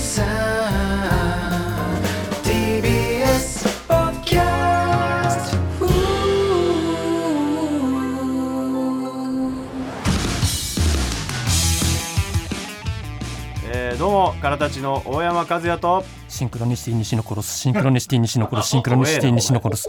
[0.00, 0.26] さん。
[2.42, 5.86] TBS ポッドキャスト。
[13.72, 16.02] えーどうもからたちの大山和也と。
[16.28, 17.58] シンクロニシティ西の殺す。
[17.58, 18.68] シンクロニシティ西の殺す。
[18.72, 19.88] シンクロニシティ西の殺す。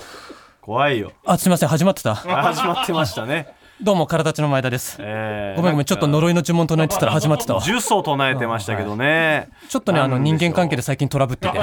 [0.62, 1.14] 怖いよ。
[1.26, 2.12] あすいません始まってた。
[2.12, 3.48] あ始まってましたね、
[3.84, 4.98] どうも体ちの前田です。
[5.00, 7.08] えーごめんごめんちょっと呪いの呪文唱えてた。
[7.08, 11.60] ら始まってたわち呪詛唱えてましたけどね、ょっとねあの人間関係で最近トラブってて。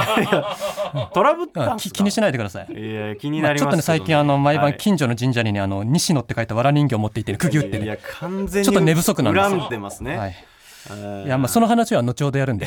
[1.15, 2.73] トラブったあんす気にしないでください。
[2.73, 4.73] いや気にまあちょっとね最近あの毎はい。
[4.73, 9.51] 晩近所の神社にねあの西野って書いた藁人形を持っていてね釘打っていやね完全にちょっと寝不足なんですよ。
[9.51, 10.37] 恨んでますね、はい。
[10.91, 12.67] えーいやまあその話は後ほどやるんで。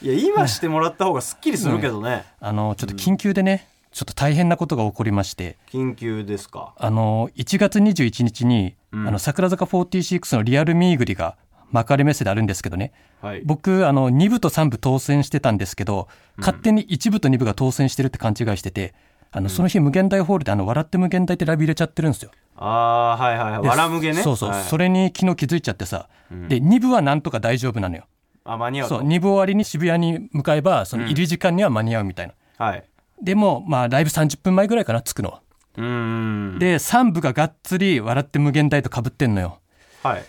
[0.00, 5.56] いや今してもらった方がすっきりするけどね、あのちょっと緊急でねちょっと大変なことが起こりまして。
[5.70, 6.74] 緊急ですか？
[6.76, 9.08] あの1月21日に、うん。
[9.08, 11.36] あの桜坂46のリアルミーグリが
[11.70, 12.92] 幕張メッセであるんですけどね。
[13.20, 13.42] はい。
[13.44, 18.94] 僕あの2部と3部当選してたんですけど、勝手に1部と2部が当選してるって勘違いしてて
[19.32, 22.30] あのその日無限大ホールであの笑って無限大ってライブ入れちゃってるんですよ。
[22.56, 23.62] ああーはいはいはい。
[23.62, 24.22] でわらむげね？
[24.22, 24.64] そうそう、はい。
[24.64, 28.04] それに昨日気づいちゃってさ、で2部はなんとか大丈夫なのよ。
[28.44, 28.98] あ間に合うと。
[28.98, 32.34] そう2部終わりに渋谷に向かえばその入り時間には間に合うみたいな。
[32.64, 32.84] はい
[33.22, 35.40] でもまあライブ30分前ぐらいかな着くの。
[35.76, 39.58] うーんで3部ががっつり笑って無限大とかぶってんのよ。
[40.02, 40.24] はい。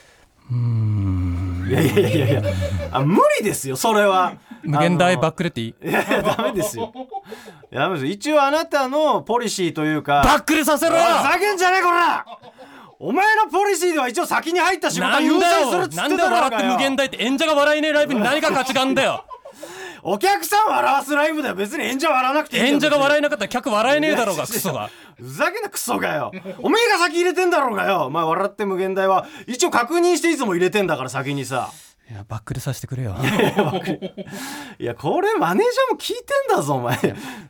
[0.52, 2.44] いやいやいやいや、
[2.92, 4.34] あ無理ですよ、それは。
[4.64, 5.38] 無限大バック。
[5.38, 5.76] クレっていい？
[5.84, 6.92] いやいや、ダメですよ。
[7.72, 8.12] いやダメですよ。
[8.12, 10.24] 一応あなたのポリシーというか。
[10.26, 12.26] バックレさせろよふざけんじゃねえこら
[12.98, 19.24] お前のポリシーでは一応先に入った仕事は優先するっつなんってたろうで笑って無限大って演者が笑えねえライブに何が価値があんだよ
[20.03, 24.89] お客さん笑わすライブだよ別に演者笑わなくていい演者が笑えいなかったら客笑えねえだろうがクソが。
[25.17, 26.31] ふざけんなクソがよ。
[26.59, 28.06] おめえが先入れてんだろうがよ。
[28.06, 31.72] お前笑って無限大は一応確認していつも入れてんだから先にさ
[32.12, 33.16] いやバックレさせてくれよ。
[34.80, 36.98] いや これマネージャーも聞いてんだぞお前。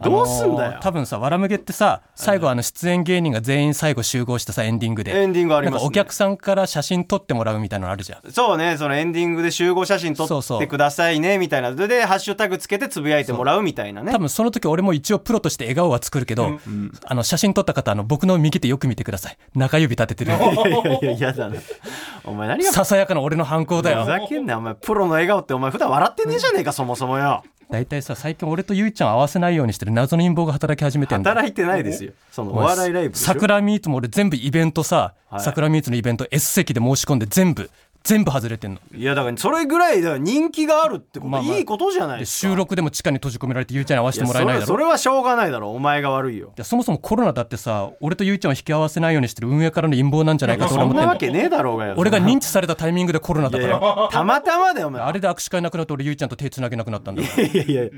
[0.04, 0.70] どうすんだよ。
[0.72, 5.18] あのー多分さ「わらむげ」ってさ最後あの出演芸人が全員最後集合してさエンディングで。
[5.18, 5.75] エンディングありますね。
[5.75, 8.31] なんかお客さんから写真撮ってもらうみたいなのあるじゃん。
[8.34, 11.72] そうね、そのエンディングで集合写真撮ってくださいね、みたいな。
[11.72, 14.12] それで、ハッシュタグつけてつぶやいてもらうみたいなね。
[14.12, 14.19] 多。
[14.19, 16.59] 分その時俺も一応プロとして笑顔は作るけど、
[17.06, 19.38] あの写真撮った方あの僕の右手よく見てください。
[19.56, 20.31] 中指立ててる。
[20.34, 21.56] いやいや、嫌だな。
[22.25, 24.76] お前何がささやかな俺の反抗だふよざけんなよ、お前。
[24.76, 27.44] プロの笑顔ってお前普段笑ってねえじゃねえか、そもそもよ。
[27.70, 32.14] 大体さ最近俺とゆいちゃん合わせないようにしてる謎の陰謀が働き始めてんだよ働いてないですよ。
[32.32, 33.26] そのお笑いライブでしょ。
[33.26, 37.70] 桜ミーツも俺全部イベントさ、はい桜ミーツのイベント S 席で申し込んで全部
[38.04, 42.52] 全部外れてんのいや、だからそれぐらいだから人気があるってこと、まあまあいいことじゃないでですか。
[42.52, 45.72] 収録でも地下に閉じ込められてゆいちゃんに合わせてもらえないだそれはしょうがないだろ。
[45.72, 46.48] お前が悪いよ。
[46.48, 51.96] いやそもそもコロナだってさ俺とゆいちゃんを引き合わせないようにしてる運営からの陰謀なんじゃないかと俺そんは思ってんのなわけねえだろうがよ。
[51.98, 55.02] 俺が認知されたタイミングでコロナだいやいからやたまたまだよ、お前。
[55.02, 57.92] あれで握手会なくなって俺ゆいちゃんと手つなげなくなったんだよいやいやい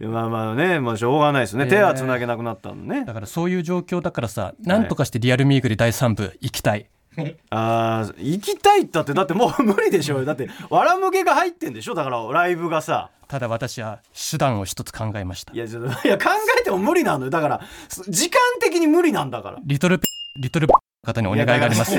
[0.00, 1.66] やまあまあね、まあしょうがないですね。
[1.66, 3.04] 手はつなげなくなったのね。
[3.04, 6.88] だからそういう状況だからさなんとかしてリアルミーグリ第3部行きたい
[7.50, 11.94] あー行きたいったってだってもう無理でしょだってわらむげが入ってんでしょ？
[11.94, 13.10] だからライブがさ。
[13.28, 14.00] ただ私は
[14.30, 15.52] 手段を一つ考えました。
[15.52, 15.78] いやいや
[16.18, 17.30] 考えても無理なのよ。
[17.30, 19.58] だからす時間的に無理なんだから。
[19.64, 20.04] リトルペ
[20.40, 20.74] リトルペ
[21.04, 21.96] 方にお願いがあります。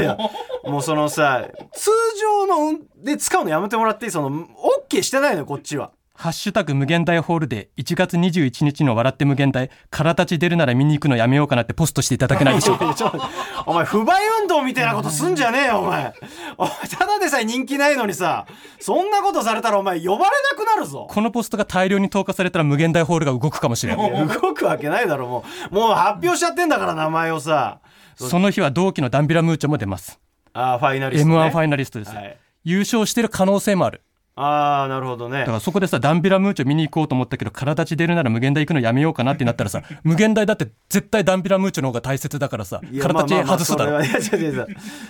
[0.63, 1.89] もうそのさ通
[2.21, 4.11] 常の運で使うのやめてもらっていい？
[4.11, 4.47] その
[4.89, 12.95] OK してないのよこっちはハッシュタグ無限大ホールで1月21日の笑って無限大、空立ち出るなら見に行くのやめようかなってポストしていただけないでしょうか？
[13.67, 16.11] お前不買運動みたいなことすんじゃねえよお前
[16.57, 18.47] お前ただでさえ人気ないのにさ
[18.79, 23.99] そんなことされたらお前呼ばれなくなるぞこのポストが大量に投下されたら無限大ホールが動くかもしれん。
[23.99, 27.77] いや動くわけないだろもうもう発表しちゃってんだから名前をさ
[28.15, 30.19] その日は同期のダンビラムーチョも出ます。
[30.53, 32.15] あーファイナリスト、ね、M1 ファイナリストです。
[32.15, 34.01] はい優勝してる可能性もある。
[34.37, 43.91] ああなるほどねだからそこでさ、ダンビラムーチョ見に行こうと思ったけど、体立ち出るなら無限大行くのやめようかなってなったらさ、 無限大だって絶対ダンビラムーチョの方が大切だからさ、いや体立ち外すだろ。
[43.93, 44.67] まあいや違う違う違う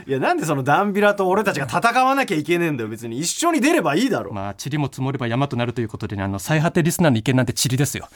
[0.07, 8.07] いやなんでそのダンビラと俺たちが戦わなきゃいけねえんだよ別に一緒に出ればいいだろ、まあ、塵も積もれば山となるということでね、あの、最果てリスナーの意見なんて塵ですよ。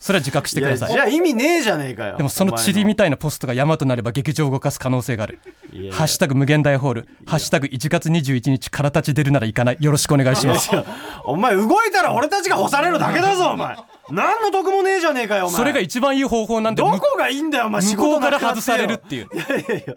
[0.00, 0.92] それは自覚していやください。
[0.92, 5.38] じゃあ意味ねえじゃねえかよでもその塵みたいなポストが山となれば劇場を動かす可能性がある。
[5.72, 9.76] いやいやハッシュタグ無限大ホール、ハッシュタグ1月21日から立ち出るなら行かない。
[9.80, 10.70] よろしくお願いします。
[11.24, 13.76] お前動いたら俺たちが干されるだけだぞ お前。
[14.10, 15.56] 何の得もねえじゃねえかよお前。
[15.56, 19.28] それが一番いい方法なんで、どむこがいいんだよお前仕向こうから外されるっていう。
[19.32, 19.94] いやいやいや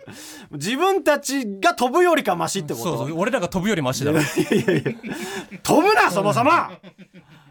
[0.51, 2.97] 自分たちが飛ぶよりかマシってこと。
[2.97, 4.19] そう俺らが飛ぶよりマシだろ。
[4.19, 4.91] いやいやいや
[5.61, 6.51] 飛ぶなそもそも。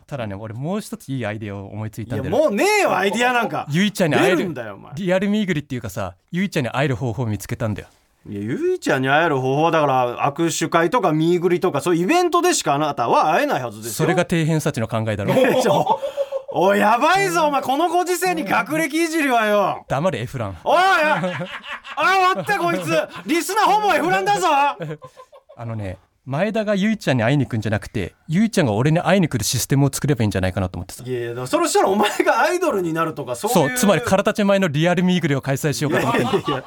[0.07, 3.67] ただね、俺もう一ついいアイデアを思いついいたんで、やもうねえよアイディアなんか。
[3.69, 4.49] ゆいちゃんに会える。
[4.49, 4.93] んだよお前。
[4.95, 7.89] リアルミーグリっていうかさ、ゆいちゃんに会える方法を見つけたんだよ。
[8.29, 13.93] いやゆいちゃんに会える方法はだから握手会とか見ぐりとかそういうイベントでしかあなたは会えないはずですよ。
[13.95, 15.33] それが底辺察知の考えだろ。
[16.59, 19.85] おいやばいぞお前このご時世に学歴いじりはよ。
[19.89, 20.57] 黙れエフラン。
[20.65, 21.21] おいあ
[21.97, 22.99] あ終わったこいつ。
[23.27, 24.49] リスナーほぼエフランだぞ。
[25.59, 36.65] あのね前田がゆいちゃんに会いに行くんじゃなくてゆいちゃんが俺に会いに来るシステムを作ればいいんじゃないかなと思ってさいやいやそれしたらお前がアイドルになるとかそういうそうつまり空立ち前のリアルミーグリを開催しようかと思ってんのいや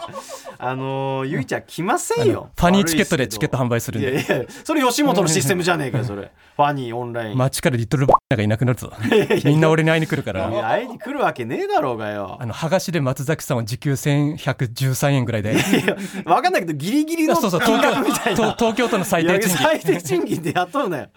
[0.61, 2.49] あのー、ゆいちゃん来ませんよ。
[2.55, 6.31] ファニーチケットでチケット販売するんいやでいやそれ吉本のシステムじゃねえかよそれ。
[6.59, 7.37] ファニーオンライン。
[7.37, 8.91] 街からリトルバがいなくなるぞ。
[9.45, 10.49] みんな俺に会いに来るから。
[10.49, 12.37] 会いに来るわけねえだろうがよ。
[12.41, 15.53] あの剥がしで松崎さんを時給1113円ぐらいで。
[15.53, 15.95] いや
[16.25, 19.57] 分かんないけどギリギリのそうそう金東京東東京都の最低賃金。
[19.57, 21.07] 最低賃金で雇うなよ。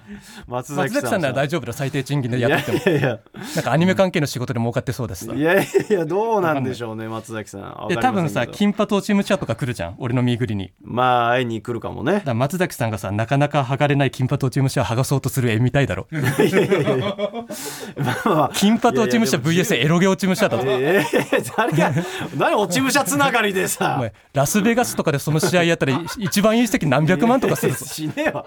[0.47, 2.79] 松崎さん松崎さんなら大丈夫だ最低賃金でいややってても。
[2.79, 3.19] いやいや
[3.57, 7.89] なんかアニメ関係の仕事で儲かってそうですさいやいやどうなんでしょうね松崎さん。
[7.89, 10.73] で多分さ金髪落ち武者とか来るじゃん俺の身ぐりに。
[10.83, 12.23] まあ会いに来るかもね。
[12.25, 16.07] だ松崎さんがさなかなか剥がれない金髪落ち武者を剥がそうとする絵みたいだろ。
[18.55, 20.65] 金髪落ち武者 VS エロゲ落ち武者だぞ。
[20.67, 21.93] ええ誰が
[22.37, 27.87] 何落ち武者つながりでおさ前ラスベガスとかでその試合やったらい一番いい席何百万とかするぞ。
[27.93, 28.47] しねえわ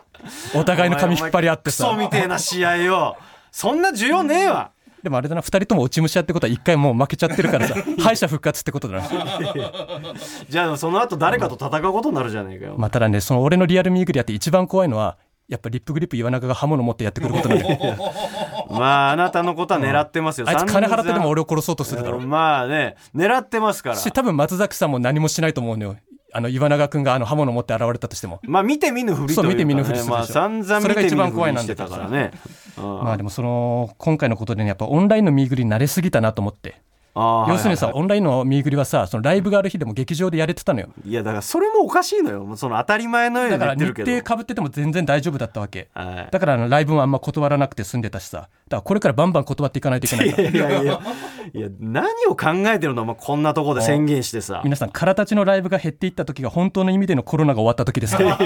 [0.53, 3.17] お互いの髪引っ張り合ってクソさみてえな試合よ
[3.51, 4.71] そんな需要ねえわ
[5.05, 9.03] でもあれだな2人とも落ち武者ってことは1回もう負けちゃってるからさ 敗者復活ってことだな。
[10.49, 15.17] じゃあその後誰かと戦うことになるじゃねえかよ、まあただねその俺のリアルミーグリやって一番怖いのは
[15.47, 17.95] やっぱリップグリップ岩永が刃物持ってやってくることなんだよ
[18.71, 22.19] まああなたのことは狙ってますよ、あいつ金払ってでも俺俺を殺そうとするだろ。
[22.19, 23.95] まあね狙ってますから。
[23.95, 25.97] し多分松崎さんも何もしないと思うのよ。
[26.33, 28.39] あの岩永君があの刃物持って現れたとしても。
[28.43, 30.15] まあ見て見ぬふりというか、ね、そう見て見ぬふりするでしょ。
[30.15, 32.31] まあ散々見それが一て見ぬふ番怖いなんだりしてたからね
[32.77, 36.81] まあでもその今回のことでねやっぱオンラインのミーグリに慣れすぎたなと思って。
[37.15, 38.01] 要するにさ、はいはい。
[38.01, 40.89] オンラインのミーグリはさそのライブがある日でも劇場でやれてたのよ。
[41.05, 42.55] いやだからそれもおかしいのよ。
[42.57, 45.87] その当たり前のようにだから日程かぶってても全然大丈夫だったわけ。
[45.93, 46.29] はい。
[46.29, 48.37] だからライブもあんま断らなくて済んでたしさ。
[48.39, 50.99] だからこれからバンバン断っていかないといけない いやいやいや。
[51.53, 54.61] いや何を考えてるのお前こんなとこで宣言してさ。
[54.65, 58.37] 皆さん空立ちのライブが減っていった時が本当の意味でのコロナが終わった時ですから。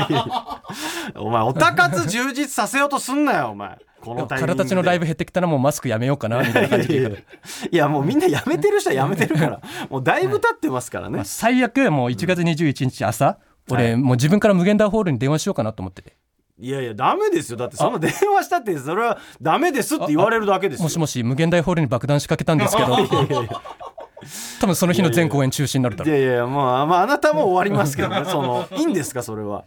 [1.18, 4.76] お前おたかつ充実させようとすんなよお前このタイミングで。
[4.76, 7.24] のライブ減ってきたらもうマスクやめようかなみたいな感じで
[7.72, 13.38] いやもうみんなやめてる人はやめてるからもうだいぶ経ってますからね、まあ最悪もう1月21日朝、
[13.70, 16.16] 俺もう自分から無限大ホールに電話しようかなと思ってて。
[16.62, 17.58] いやいやダメですよ。
[17.58, 20.84] だってその電話したってそれはダメですって言われるだけですよ。
[20.84, 22.98] もしもし無限大ホールに爆弾仕掛けたんですけど。
[24.60, 26.14] 多分その日の全公演中止になるだろう。
[26.14, 28.24] いやいやいやまあ、まあ、あなたも終わりますけどね。
[28.26, 29.64] そのいいんですかそれは。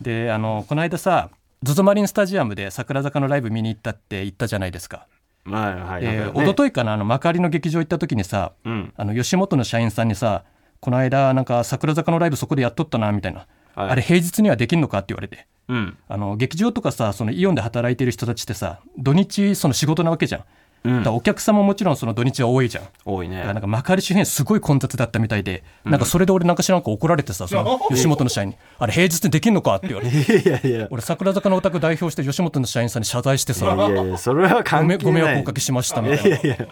[0.00, 1.28] であのこの間さ
[1.64, 5.06] ZOZO マリンスタジアムで桜坂のライブ見に行ったって言ったじゃないですか。
[5.44, 6.72] はいはい。
[6.72, 8.92] かなあの幕張の劇場行った時にさうん。
[8.96, 10.44] あの吉本の社員さんにさ
[10.80, 13.90] この間なんか桜坂のライブそこでやっとったなみたいな、はい。
[13.90, 15.46] あれ平日にはできんのかって言われて。
[15.68, 15.96] うん。
[16.08, 20.44] あの劇場とかさそのイオンで働いてる人たちってさ土日その仕事なわけじゃん、
[20.84, 21.08] うん。
[21.08, 22.84] お客さんももちろんその土日は多いじゃん。
[23.04, 23.36] 多いね。
[23.36, 30.16] だからなんか幕張周辺すごい混雑だったみたいで、なんかそれで俺なんか知らんか怒られてさその吉本の社員に「あれ平日にできんのか?」って言われて。
[30.48, 33.74] いやいや俺桜坂のお宅代表して吉本の社員さんに謝罪してさ。
[33.74, 34.98] いやいやそれはご関係ない。
[34.98, 36.36] めご迷惑をおかけしましたみたいな。
[36.36, 36.68] いやいや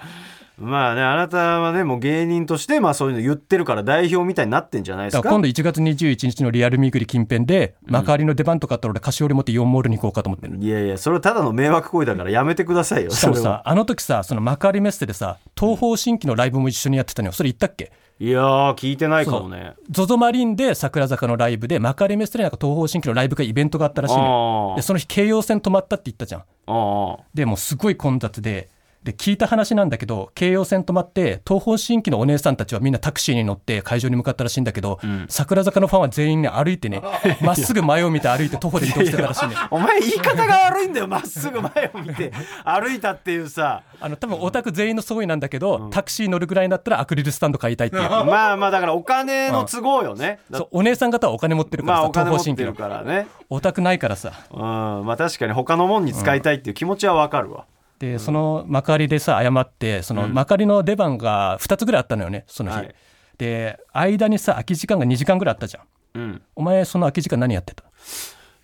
[0.61, 5.29] まあねあなたはねもう芸人としてまあそういうの言ってるから代表みたいになってんじゃないですか？
[5.29, 13.11] 今度1月21日のリアルミグリ近辺で幕張の出番とかあったら俺菓子折り持ってイオンモールに行こうかと思ってるいやいやそれはただの迷惑行為だからやめてくださいよ。
[13.11, 17.33] しかもさあの時さその幕張メッセでさ東方神起のライブも一緒にやってたのよ。
[17.33, 17.93] それ言ったっけ？
[18.19, 19.73] いやー聞いてないかもね。
[19.91, 24.73] ZOZO マリンで桜坂のライブで幕張メッセでなんか東方神起のライブがイベントがあったらしいのよ。
[24.75, 26.45] あでその日京葉線止まったって言ったじゃん。
[27.33, 28.69] でもうすごい混雑で
[29.03, 37.03] で聞いた話なんだけど京葉線止まって東方神起のお姉さんたちはみんなタクシーに乗って会場に向かったらしいんだけど、桜坂のファンは全員ね歩いてね
[37.41, 39.55] まっすぐ前を見て歩いて徒歩で移動してたらしいね。
[39.71, 42.31] お前言い方が悪いんだよまっすぐ前を見て。
[42.65, 43.83] 歩いたっていうさ。
[44.01, 53.29] あの多分オタク全員の総意なんだけど、タクシー乗るぐらいになったらアクリルスタンド買いたいっていう、まあまあだからお金の都合よね、だそうお姉さん方はお金持ってるからさ、まあお金持ってる東方神起のからね。
[53.49, 54.33] オタクないからさ。
[54.53, 54.61] うん。
[55.07, 57.65] まあ確かに他のもんに使いたいっていう気持ちはわかるわ、
[58.01, 62.95] でその幕張でさ謝ってその幕張の出番が2つぐらいあったのよねその日、はい。
[63.37, 65.85] で間にさ空き時間が2時間ぐらいあったじゃん。
[66.15, 66.43] うん。
[66.57, 67.85] お前その空き時間何やってた？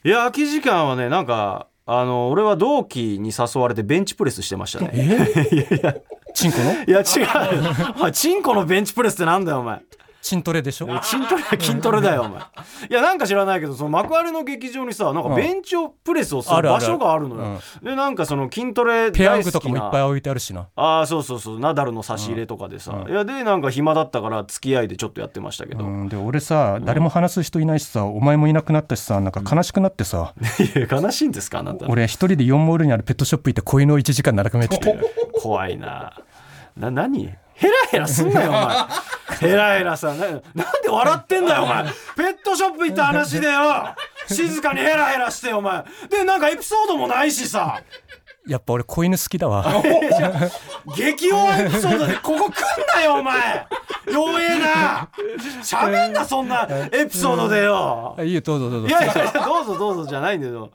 [0.05, 4.90] いや空き時間はねなんかあの俺は同期に誘われてベンチプレスしてましたね。
[4.95, 6.02] え？
[6.35, 6.73] チンコの？
[6.85, 8.12] いや違う。
[8.12, 9.81] チンコのベンチプレスってなんだよお前
[10.26, 11.02] 筋トレでしょ？
[11.02, 12.40] 筋トレ 筋トレだよお前。
[12.40, 17.61] いやなんか知らないけどその幕張の劇場にさなんかベンチをプレスをする場所があるのよ。
[17.83, 20.66] でなんかその筋トレペア大好き具とかもいっぱいな置いてあるしな。
[20.75, 21.61] ああそうそうそう。
[21.61, 30.33] ナダルの差し入れとかでさ、いやでなんか暇だったから付き合いでちょっとやってましたけど、うん、で俺さ誰も話す人いないしさお前もいなくなったしさなんか悲しくなってさ。
[30.59, 31.87] いや悲しいんですかあなた。
[31.88, 34.99] 俺一人で4モールにあるペットショップ行って子犬を1時間眺めてて
[35.40, 36.12] 怖いな
[36.76, 38.76] な何ヘラヘラすんなよお前
[39.40, 40.38] ヘラヘラさななん
[40.83, 41.85] で笑ってんだよお前。
[41.85, 41.93] ペッ
[42.45, 43.95] トショップ行った話でよ。
[44.28, 45.85] 静かにヘラヘラしてお前。
[46.11, 47.83] でなんかエピソードもないしさ。
[48.47, 49.64] やっぱ俺子犬好きだわ
[50.95, 53.66] 激弱エピソードでここ来んなよお前。
[54.12, 55.09] 弱えな。
[55.62, 58.16] 喋んなそんなエピソードでよ。
[58.21, 58.88] いいよどうぞどうぞ。
[58.88, 60.71] いやいやいやどうぞどうぞじゃないんだよ。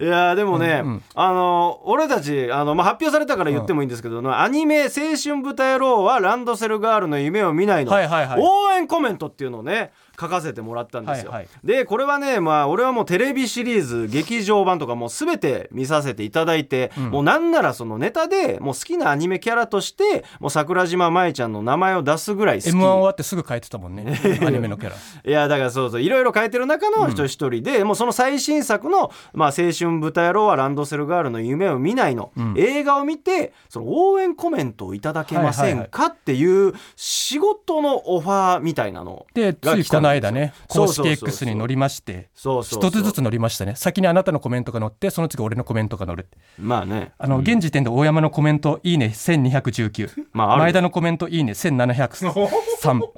[0.00, 0.82] いやでもね、
[1.14, 8.40] あの俺たちあの、まあ、発表されたから言ってもいいんですけど、アニメ「青春豚野郎はランドセルガールの夢を見ないの」はいはいはい。
[8.42, 9.92] 応援コメントっていうのをね
[10.22, 11.48] 書かせてもらったんですよ、はいはい。
[11.64, 22.68] でこれはねまあ俺はもうテレビシリーズ劇場版とかもう全て見させていただいて、もうなんならそのネタでもう好きなアニメキャラとしてもう桜島舞ちゃんの名前を出すぐらい好き。
[22.68, 24.18] m 1終わってすぐ書いてたもんね。
[24.46, 24.96] アニメのキャラ。
[24.96, 26.00] いやだからそうそう。
[26.00, 36.06] いろいろ変えてる中の人一人で、もうその最新作の「まあ、青春豚野郎はランドセルガールの夢を見ないの」映画を見てその応援コメントをいただけませんか？
[36.06, 43.74] っていう仕事のオファーみたいなのでついこの間ね公式 X に乗りまして一つずつ乗りましたね。
[43.76, 46.28] 先にあなたのコメントが載ってその次俺のコメントが載る。
[46.58, 47.12] まあね。
[47.18, 53.00] あの、現時点で大山のコメントいいね1219、まあ前田のコメントいいね1703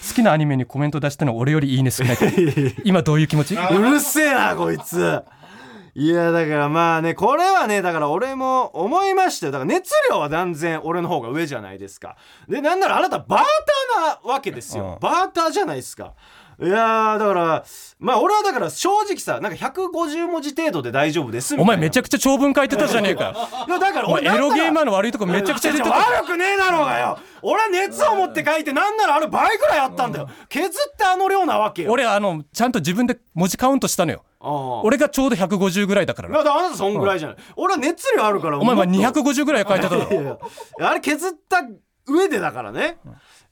[0.00, 2.16] 好きなアニメにコメント出したの俺よりいいね少ない。
[2.84, 3.54] 今どういう気持ち？
[3.54, 5.22] うるせえなこいつ
[5.94, 9.52] いやだからまあねこれはねだから俺も思いましたよ。
[9.52, 12.16] だから熱量は断然俺の方が上じゃないですか。
[12.48, 14.98] でなんならあなたバーターなわけですよ、うん。
[15.00, 16.14] バーターじゃないですか。
[16.62, 17.64] いやーだから
[17.98, 23.34] まあ俺はだから正直さなんか150文字程度で大丈夫ですお前めちゃくちゃ長文書いてたじゃねえか
[23.66, 25.90] いや だからお前エロゲーマーのの悪いとこめちゃくちゃ出てた。
[25.90, 27.18] 悪くねえだろうがよ。
[27.40, 30.28] 俺は熱を持って書いてなんならあれ倍ぐらいあったんだよ。
[30.50, 31.92] 削ってあの量なわけよ。
[31.92, 36.38] 俺あのちゃんと自分で文字カウントしたのよ俺がちょうど150ぐらいだからな。
[36.38, 38.58] だからあなたそんぐらいじゃない、俺は熱量あるから。
[38.58, 39.20] お前はもっと。
[39.20, 40.40] 250ぐらい書いてただろ。
[40.80, 41.62] あれ削った
[42.08, 42.98] 上でだからね、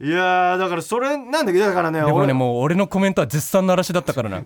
[0.01, 1.59] いやーだからそれなんだけ？
[1.59, 2.33] どだからねでもね俺。
[2.33, 4.43] もう俺のコメントは絶賛の嵐だったからな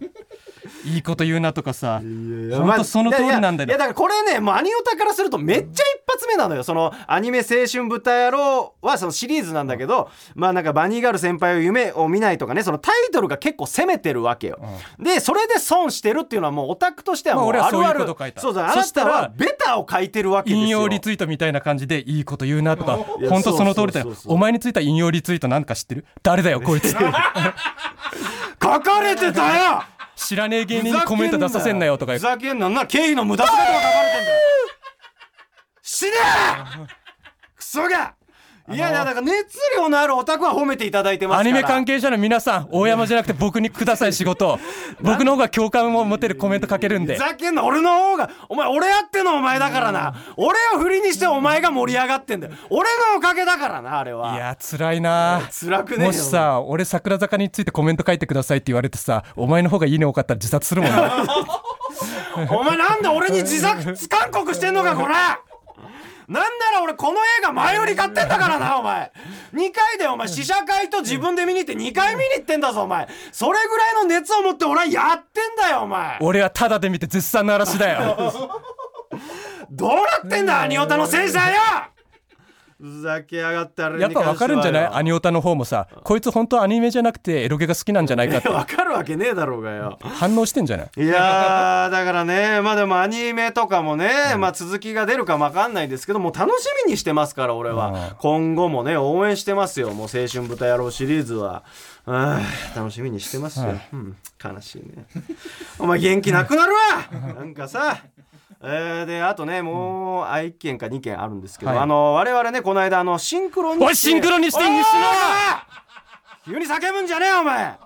[0.85, 2.01] いいこと言うなとかさ。
[2.03, 3.69] いやほんとその通りなんだよ。
[3.69, 6.63] いやだからこれねもうアニオタからするとめっちゃ一発目なのよ。
[6.63, 14.59] そのアニメ「青春豚野郎」はそのシリーズなんだけど、まあなんかバニーガール先輩を夢を見ないとかねそのタイトルが結構攻めてるわけよ、
[14.99, 18.41] でそれで損してるっていうのはもうオタクとしてはもうまあるあること書いた。
[18.41, 20.65] そうそうあなたはベタを書いてるわけですよ。
[20.65, 22.97] 引用リツイートみたいな感じでいいこと言うなとか。
[23.29, 24.13] 本当その通りだよ。
[24.27, 26.05] お前についた引用リツイートなんか知ってる？
[26.23, 26.95] 誰だよこいつ。
[28.63, 29.83] 書かれてたよ
[30.27, 32.67] 知らねえ芸人にコメント出させんなよとかふざけんな。
[32.67, 34.41] なんなら経費の無駄遣いとか書かれてんだよ。
[35.83, 36.13] 死ね！
[36.13, 36.87] え
[37.57, 38.15] クソが
[38.71, 41.51] いやいやだから熱量のあるオタクは褒めていただいてますから。
[41.51, 44.59] アニメ関係者の皆さん大山じゃなくて僕にください仕事
[45.03, 47.15] 僕の方が共感を持てるコメント書けるんで。
[47.15, 50.15] ふざけんな俺の方がお前俺やってんのお前だからな。
[50.37, 52.55] 俺を振りにしてお前が盛り上がってんだよ。
[52.71, 54.35] 俺のおかげだからなあれは。
[54.35, 55.43] いや辛いな。
[55.51, 61.25] 辛くねもしさ俺桜坂についてコメント書いてくださいって言われてさお前の方がいいね多かったら自殺するもんな。
[62.51, 65.41] お前なんで俺に自殺勧告してんのかこら
[66.29, 69.13] なんなら俺この映画前より買ってんだからなお前。
[69.55, 70.29] 2回でお前。
[70.29, 73.09] 試写会と自分で見に行って2回見に行ってんだぞお前。
[73.33, 76.19] それぐらいの熱を持って俺はやってんだよお前。
[76.21, 78.33] 俺はタダで見て絶賛の嵐だよ。
[79.71, 81.92] どうなってんだアニオタのせいさよ
[82.83, 84.87] ふざけやがってあやっぱわかるんじゃない？
[84.95, 89.99] アニニオタの方もさこいつ本当はアニメじゃなくてエロゲが好きなんじゃないかって わかるわけねえだろうがよ。
[90.03, 90.89] 反応してんじゃない？
[90.97, 98.17] いやーだからねまあでもアニメとかもね、まあ続きが出るかもわかんないですけどもう楽しみにしてますから俺は、うん。
[98.19, 99.91] 今後もね応援してますよ。
[99.93, 101.63] もう青春豚野郎シリーズは。
[102.05, 105.07] あー楽しみにしてますよ、うん、悲しいね。
[105.79, 107.35] お前元気なくなるわ！
[107.37, 107.99] なんかさ
[108.65, 111.81] えー、であとねもうあ1件か2件あるんですけど、はい。
[111.81, 114.79] あの我々ねこの間あのシンクロニシティおいシンクロニシティ西
[116.47, 117.79] 野急に叫ぶんじゃねえよお前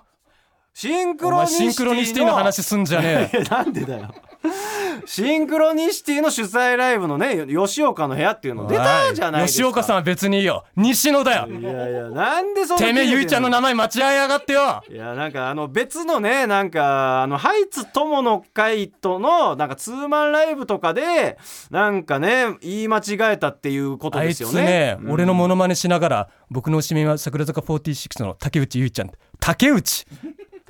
[0.73, 4.13] シンクロニシティの話すんじゃねえ えなんでだよ
[5.05, 9.57] シンクロニシティの主催ライブのね吉岡の部屋っていうの出たじゃないですか。
[9.57, 10.65] 吉岡さんは別にいいよ。
[10.75, 11.47] 西野だよ。
[11.47, 14.83] いやいやなんでそんなてめえゆいちゃんの名前間違えやがってよ。
[14.89, 21.37] いやなんかあの別のねなんかあのハイツ友の会とのなんかツーマンライブとかで
[21.69, 24.53] なんかね言い間違えたっていうことですよね。
[24.53, 25.11] つね、うん。
[25.11, 29.11] 俺のモノマネしながら僕の推しメンは桜坂46の竹内結衣ちゃん。
[29.39, 30.05] 竹内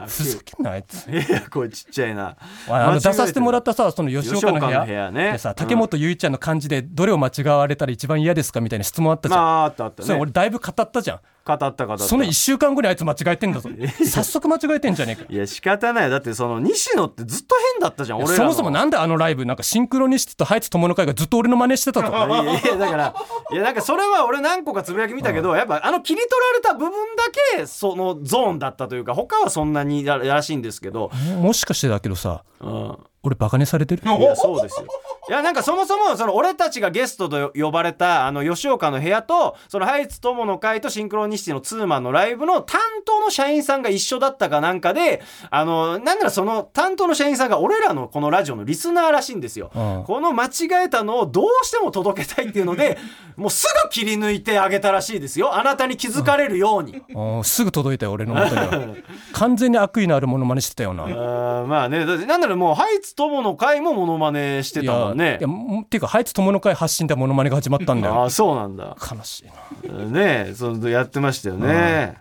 [0.05, 1.09] ふざけんなあいつ。
[1.09, 2.37] いやこれちっちゃいな。
[2.69, 4.79] あの出させてもらったさその吉岡の部屋。
[4.81, 5.31] の部屋ね。
[5.33, 12.03] でさうん竹本結衣ちゃんの漢字でどれを間違われたら一番嫌ですかみたいな質問あったじゃん、まああったあったそれね俺だいぶ語ったじゃん語った語った。
[12.03, 13.69] その1週間後にあいつ間違えてんだぞ。
[14.05, 15.25] 早速間違えてんじゃねえか。
[15.29, 16.09] いや仕方ない。
[16.09, 23.15] だってその西野ってずっと変だったじゃん俺そもそもなんであのライブなんかシンクロニシティとハイツ友の会がずっと俺の真似してたと いやいやだから
[23.51, 27.23] いやなんかそれは俺何個かつぶやき見たけど、やっぱあの切り取られた部分だ
[27.57, 34.03] けそのゾーンだったというか他はそんなにららしいんですけど、もしかしてだけどさうん、俺バカにされてる？
[34.03, 34.87] いやそうですよ
[35.29, 50.03] いやなんかそもそもその俺たちがゲストと呼ばれたあの吉岡の部屋とそのハイツ友の会とシンクロニシティのツーマンのライブの担当の社員さんが一緒だったかなんかであのなんならその担当の社員さんが俺らのこのラジオのリスナーらしいんですよ、うん。
[50.05, 52.97] この間違えたのをどうしても届けたいっていうので
[53.35, 55.55] もうすぐ切り抜いてあげたらしいですよ。
[55.55, 57.43] あなたに気づかれるように、うん。
[57.43, 58.95] すぐ届いたよ俺の元には。
[59.33, 61.03] 完全に悪意のあるものまねしてたよな。
[61.03, 62.05] あーまあね。
[62.25, 65.37] なんならもうハイツ友の会もモノマネしてたもんね。
[65.39, 68.13] いやもっていうかハイツ友の会発信でモノマネが始まったんだよ。
[68.15, 68.95] ああそうなんだ。
[68.99, 69.45] 悲し
[69.85, 70.05] いな。
[70.05, 72.17] ねそのやってましたよね、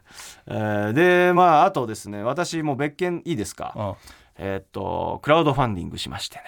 [0.47, 3.95] えーでまああとですね私も別件いいですか、うん。
[4.39, 6.43] えーっとクラウドファンディングしましてね。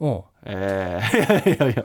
[0.00, 0.24] おう。
[0.44, 1.84] えー いやいやいや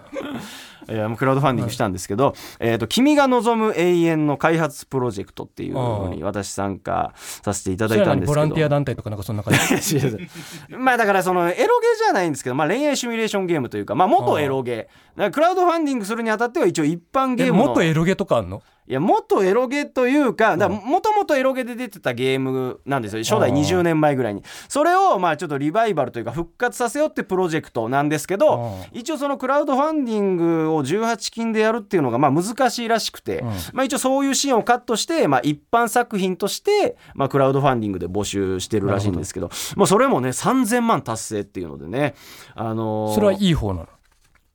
[0.89, 8.35] いやもうクラウドファンディングしたんですけど「えー、と君が望む永遠の開発プロジェクト」っていうのに私参加させていただいたんですけど。
[8.35, 9.99] ランティア団体とかなんかそんな感じ？
[10.69, 14.75] まあだからそのエロゲじゃないんですけど、まあ、恋愛シミュレーションゲームというか、まあ、元エロゲ。
[14.77, 18.61] だからクラウドファンディングするにあたっては一応一般ゲえームの元エロゲとかあんの？
[18.89, 23.21] いや元エロゲというかもともとエロゲで出てたゲームなんですよ。
[23.21, 24.41] 初代あー20年前ぐらいに。
[24.67, 33.47] それをまあちょっとリバイバルというか復活させようってプロジェクトなんですけどあ一応そのクラウドファンディングを18金でやるっていうのがまあ難しいらしくて、うん。
[33.73, 42.15] まあ、一応そういうシーンをカットして、まあ、一般作品として、まあ、クラウドファンディングで募集してるらしいんですけどまあ、それもね3000万達成っていうのでね、
[42.55, 43.87] あのーそれはいい方なの？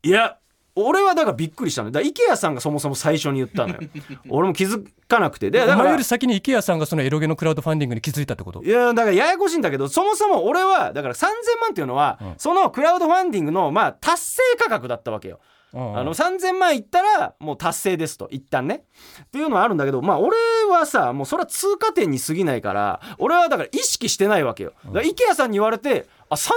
[0.02, 0.38] いや
[0.76, 3.81] 俺はだからびっくりしたのだから IKEA さんがそもそも最初に言ったのよ。
[4.28, 5.50] 俺も気づかなくて。
[5.50, 8.62] でだからお前より先に IKEA さんがそのエロゲのクラウドファンディングに気づいたってこと？
[8.62, 11.26] いやだからややこしいんだけどそもそも俺はだから3000
[11.61, 12.35] 万っていうのは、うん。
[12.38, 15.38] そのクラウドファンディングのまあ達成価格だったわけよ。
[15.73, 15.99] うん。
[15.99, 18.84] あの3000万いったらもう達成ですと一旦ね。
[19.23, 20.37] っていうのはあるんだけどまあ俺
[20.69, 24.73] はさもうそれは通過点に過ぎないから俺はだから意識してないわけよ。
[24.87, 26.50] だから IKEA さんに言われてあ3000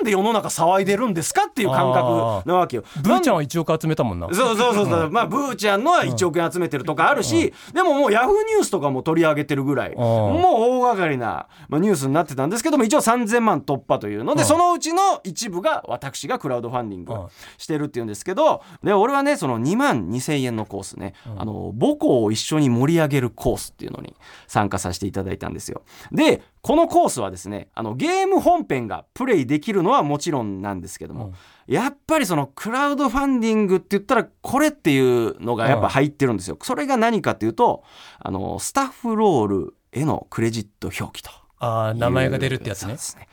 [0.00, 2.84] 万で世の中騒いでるんですかっていう感覚なわけよ。
[3.02, 4.28] ブーちゃんはは1億集めたもんな。
[4.32, 10.40] そうそうそうそう、まあブーちゃんのは1億円集めてるとかあるし、でももうヤフーニュースとかも取り上げてるぐらい、もう
[10.78, 14.46] 大掛かりな、まあ、ニュースになってたんですけども一応3000万突破というので、うん。
[14.46, 17.28] そのうちの一部が私がクラウドファンディングうん。
[17.58, 24.14] してるっていうんですけどで俺はねその2万2000円のコースね、あの母校を一緒に盛り上げるコースっていうのに
[24.46, 25.82] 参加させていただいたんですよ。
[26.10, 31.32] でこのコースはですねあのゲーム本編がプレイできるのはもちろんなんですけども、
[31.66, 36.56] やっぱりそのクラウドファンディングって言ったらこれっていうのがやっぱ入ってるんですよ。
[36.62, 37.82] それが何かっていうと
[38.20, 42.88] あのスタッフロールへのクレジット表記とああ名前が出るってやつね。
[42.90, 43.28] そうですね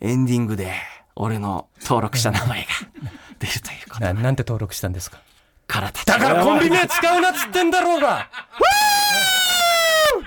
[0.00, 0.72] エンディングで
[1.14, 2.66] 俺の登録した名前が
[3.40, 5.18] 出るということななんて登録したんですか？
[5.66, 8.28] からだからコンビ名使うなっつってんだろうが。
[8.60, 8.64] お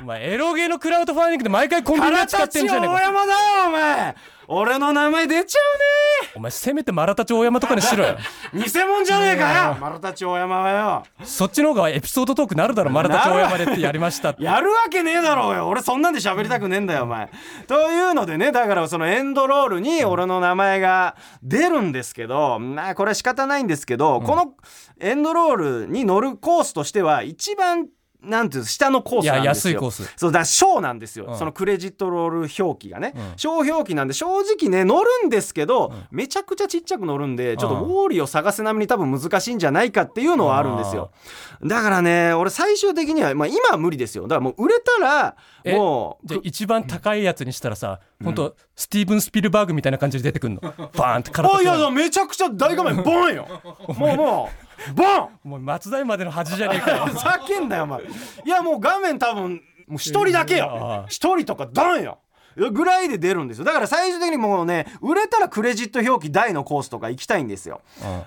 [0.10, 2.94] 前エロゲーのクラウドファンディングで毎回コンビ名使ってんじゃねえか。
[2.94, 4.16] 大山だよお前。
[4.52, 5.60] 俺の名前出ちゃ
[6.36, 8.18] お前せめてマラタチ大山とかにしろよ。
[8.54, 9.78] う ね偽物じゃねえかよ。
[9.80, 11.04] 丸太町大山はよ。
[11.24, 14.42] そっちの方がエピソードトークなるだろマラタチ大山でってやりましたって。
[14.44, 15.68] やるわけねえだろうよ。
[15.68, 17.30] 俺そんなんで喋りたくねえんだよお前。
[17.68, 24.54] というのでねだからそのエンドロールに俺の名前が出るんですけどまあこれは仕方ないんですけど、この
[25.00, 27.86] エンドロールに乗るコースとしては一番
[28.22, 29.44] なんていうの下のコースなんですよ。
[29.44, 30.14] いや安いコース。
[30.18, 31.38] そうだ小なんですよ、うん。
[31.38, 33.34] そのクレジットロール表記がね、うん。
[33.38, 41.12] 小表記なんで正直ね乗るんですけど、めちゃくちゃちっちゃく乗るんでちょっとウォーリーを探せ並みに多分難しいんじゃないかっていうのはあるんですよ。
[41.64, 44.24] だからね俺最終的には、まあ、今は無理ですよ。
[44.24, 50.62] だからもう売れたらえもうじゃあ一番高いやつにしたらさ、本当スティーブン・スピルバーグみたいな感じで出てくんの。
[50.62, 53.48] バーンって体あいやいやめちゃくちゃ大画面ボンよ。
[53.88, 55.04] もうもうボ
[55.46, 55.50] ン！
[55.50, 57.06] もう松代までの恥じゃねえかよ。
[57.12, 58.02] ふざけんなよお前。
[58.02, 61.06] いやもう画面多分もう一人だけよ。
[61.10, 62.20] 一人とかドンよ
[62.56, 63.66] ぐらいで出るんですよ。
[63.66, 67.82] だから最終的にもうね売れたらクレジット表記大のコースとか行きたいんですよ、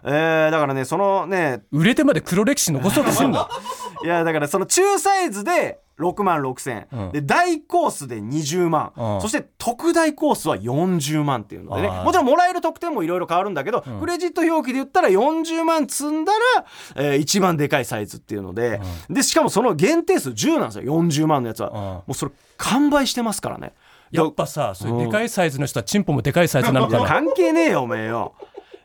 [0.05, 3.49] えーだからねそのね売れてまで黒歴史残そうとすんの
[4.05, 7.13] いやだからその中サイズで6万6千、うん。
[7.13, 9.21] で大コースで20万、うん。
[9.21, 11.89] そして特大コースは40万っていうのでね。
[11.89, 16.65] もちろんもらえる得点もいろいろ変わるんだけど、クレジット表記で言ったら40万積んだら、
[16.97, 20.85] えー一番でかいサイズっていうので、でしかもその限定数10なんですよ。
[21.03, 21.73] 40万のやつは、ん。
[21.73, 23.73] もうそれ完売してますからね
[24.12, 27.09] やっぱさそういうでかいサイズの人はチンポもでかいサイズなのいやかな？
[27.11, 28.35] 関係ねえよおめえよ。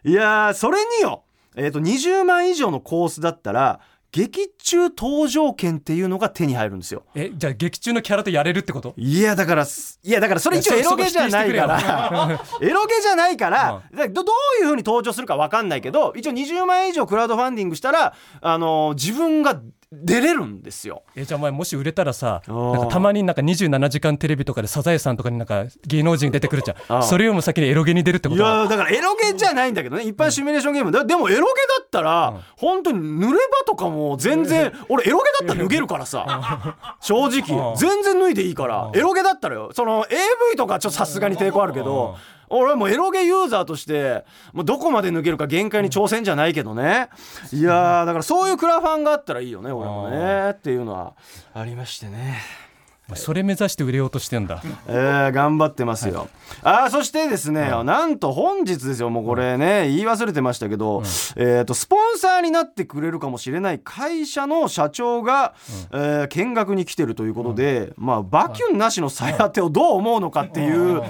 [0.03, 1.23] いやーそれによ。
[1.55, 3.79] えっ、と20万以上のコースだったら
[4.11, 7.03] 劇中登場券っていうのが手に入るんですよ。
[7.13, 8.93] えじゃあ劇中のキャラとやれるってこと？
[8.95, 12.39] いやだからすいやだからそれ一応エロゲじゃないから。
[12.61, 19.59] エロゲじゃないから、どどういう風に登場するか分かんないけど一応20万円以上クラウドファンディングしたらあのー自分が
[19.91, 21.03] 出れるんですよ。
[21.15, 22.73] えじゃあお前もし売れたらさー。
[22.73, 27.03] なんかたまになんか27時間テレビとかでサザエさんとかになんか芸能人出てくるじゃん。
[27.03, 30.03] それよりも先にエロゲに出るってこいとやだからエロゲじゃないんだけどね。
[30.03, 36.97] 一般シミュレーションゲームだでもエロゲだったら、本当に濡れ場とかも全然俺エロゲだったら脱げるからさ。
[36.99, 37.71] 正直。
[37.71, 37.75] うん。
[37.77, 38.91] 全然脱いでいいから。
[38.93, 39.69] エロゲだったらよ。
[39.73, 42.17] その AV とかちょっとさすがに抵抗あるけど
[42.49, 47.09] 俺はもうエロゲユーザーとしてもうどこまで脱げるか限界に挑戦じゃないけどね。
[47.51, 51.13] いやーだからそういうクラファンがあったらいいよね俺もねっていうのは。
[51.53, 52.66] ありましてね。
[53.15, 54.61] それ目指して売れようとしてんだ。
[54.87, 56.27] えー、頑張ってますよ。
[56.61, 61.03] あーそしてですね、なんと本日ですよもうこれね言い忘れてましたけど、
[61.35, 65.53] えー、とスポンサーになってくれるかもしれない会社の社長が、
[65.91, 71.01] えー見学に来てるということで、まあバキュンなしの再当てをどう思うのかっていう、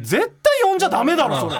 [0.00, 1.56] 絶対呼んじゃダメだろそれ。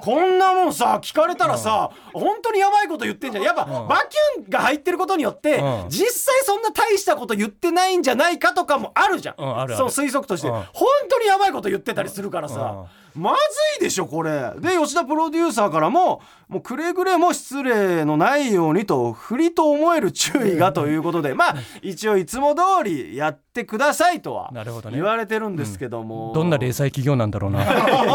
[0.00, 3.44] こんなもんさ聞かれたらさ、本当にやばいこと言ってんじゃん。
[3.44, 5.88] やっぱ、バキュンが入ってることによって、うん。
[5.88, 9.90] 実際そんな大したこと言ってないんじゃないかとかもあるじゃん、うんあるある。
[9.90, 10.54] そう推測として、うん。
[10.54, 12.84] 本当にやばいこと言ってたりするからさ、
[13.16, 13.36] まず
[13.80, 14.52] いでしょこれ。
[14.58, 24.96] で吉田プロデューサーからももうくれぐれも失礼のないようにと不利と思える注意がということでまあ一応いつも通りやってくださいとはなるほどね。
[24.96, 27.64] 言われてるんですけども、どんな零細企業なんだろうな。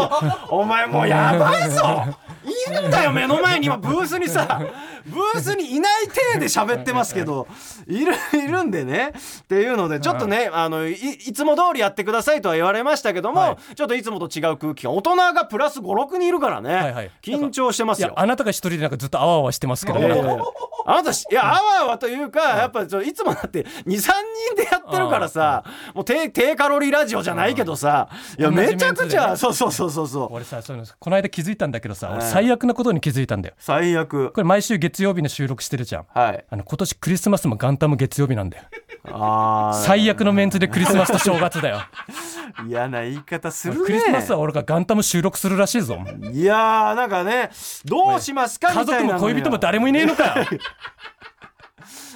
[0.50, 2.04] お前もうやばいぞ。
[2.44, 3.66] いるんだよ目の前に。
[3.66, 4.60] 今ブースにさ
[5.06, 7.46] ブースにいない体で喋ってますけど
[7.86, 9.12] いるいるんでね。
[9.40, 13.74] っていうのでちょっとねあのいいつも通りやってくださいとは言われましたけども、はい。
[13.74, 17.10] ちょっといつもと違う空気感大人がプラス56人いるからね、はいはい。
[17.22, 18.12] 緊張してますよ。
[18.16, 20.10] あなたが一人でなんかずっとあわあわしてますけどね、え。
[20.10, 30.28] えあなたしいやあわあわというかやっぱちょいつもだって23人でやってるからさもう低低カロリーラジオじゃないけどさいやめちゃくちゃ、メンツそうそうそうそうそう。
[30.32, 33.54] 俺さそういうのこの間気づいたんだけどさ、俺はい最悪なことに気づいたんだよ。
[33.58, 34.32] 最悪。
[34.32, 36.06] これ毎週月曜日の収録してるじゃん。
[36.12, 36.44] はい。
[36.50, 38.64] あの今年クリスマスも元旦も月曜日なんだよ。
[39.04, 39.84] あー。
[39.84, 41.82] 最悪のメンツでクリスマスと正月だよ。
[42.68, 43.80] 嫌な言い方するね。
[43.86, 45.98] クリスマスは俺が元旦も収録するらしいぞ。
[46.32, 47.50] いやーなんかね
[47.84, 49.18] どうしますか家みたいなのよ。
[49.18, 50.46] 族も恋人も誰もいねえのかよ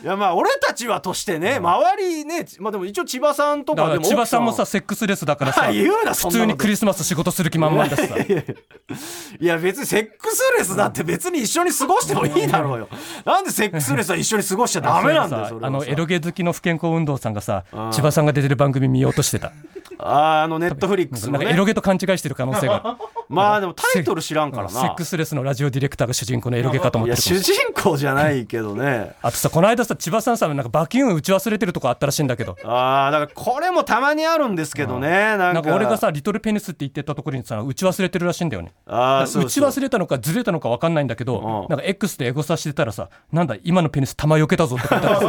[0.06, 8.14] いやまあ俺たちはとしてね周りねまあでも一応千葉さんとだかかでもら千葉さんも奥さセックスレスだからさあ言うな普通にクリスマス仕事する気満々だしさ。
[8.16, 12.88] いや別にセックスレスだって別に一緒に過ごしてもいいだろうよ。
[13.24, 17.90] なんでセックスレスは一緒に過ごしちゃダメなんだよあのエロゲ好きの不健康運動さんがさん。
[17.90, 19.50] 千葉さんが出てる番組見ようとしてた。
[19.98, 21.38] あーあのネットフリックスね。
[21.40, 29.14] かエロゲと勘違いしてる可能性があるまあでもタイトル知らんからセッなクスレスのラジオディレクターが主人公のエロゲかと思ってる主人公じゃないけどね。
[29.22, 32.56] あとさこの間さ千葉さんさなんかバキューン打ち忘れてるとこあったらしいんだけど。
[32.64, 35.08] ああだからこれもたまにあるんですけどね。
[35.08, 35.52] なんか。
[35.54, 41.68] なんか俺がさリトルペニスって言ってたところにさ打ち忘れてるらしいんだよねあーそう打ち忘れたのかずれたのか分かんないんだけどうん。
[41.68, 45.26] なんか X でエゴサしてたらさなんだ今のペニス弾よけたぞって書いてある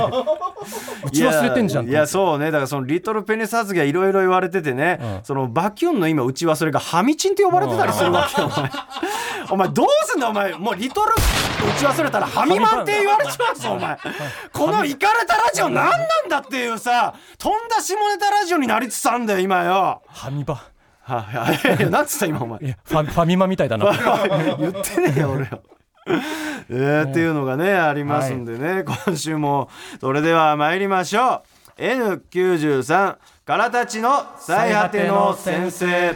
[1.05, 2.45] 打ち忘れてんじゃんいやいやそうね。
[2.45, 5.19] だからそのリトルペニス発言いろいろ言われててね、うん。
[5.23, 8.71] そのバキュンの今打ち忘れがハミチンって呼ばれてたりするわけよお前
[9.51, 10.53] お前どうすんだお前。
[10.53, 13.97] もうリトル打ち忘れたらハミマンって言われちまうぞお前。
[14.53, 20.01] このイカれたラジオ何なんだっていうさとんだ下ネタラジオになりつつあんだよ今よ。
[20.07, 20.61] ハミバ。
[21.01, 21.81] はいいやい。
[21.81, 22.59] やなんつった今お前。
[22.59, 23.85] いやファファミマみたいだな。
[24.59, 25.61] 言ってねえよ俺よ。
[26.69, 29.69] えーっていうのがねありますんでね、今週も
[29.99, 31.43] それでは参りましょ
[31.77, 31.81] う。
[31.81, 36.15] N93 からたちの最果ての先生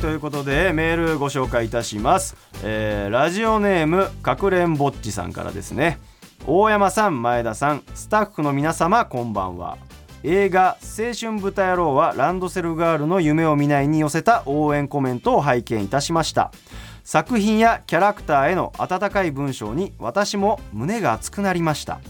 [0.00, 2.34] ということでメールご紹介いたします、
[2.64, 5.98] えーラジオネームかくれんぼっちさんからですね。
[6.46, 9.76] 大山さん前田さんスタッフの皆様こんばんは。
[10.22, 16.50] 映画「青春豚野郎」はランドセルガールの夢を見ないに寄せた応援コメントを拝見いたしました。
[17.04, 22.00] 作品やキャラクターへの温かい文章に私も胸が熱くなりました。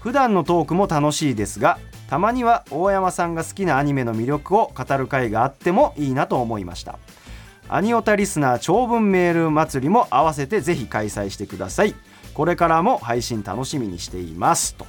[0.00, 6.98] 普段のトークも楽しいですがたまには大山さんが好きなアニメの魅力を語る回があってもいいなと思いました。
[7.72, 11.94] アニオタリスナー長文メール祭りも合わせてぜひ開催してください。
[12.34, 14.74] これからも配信楽しみにしています。
[14.74, 14.86] と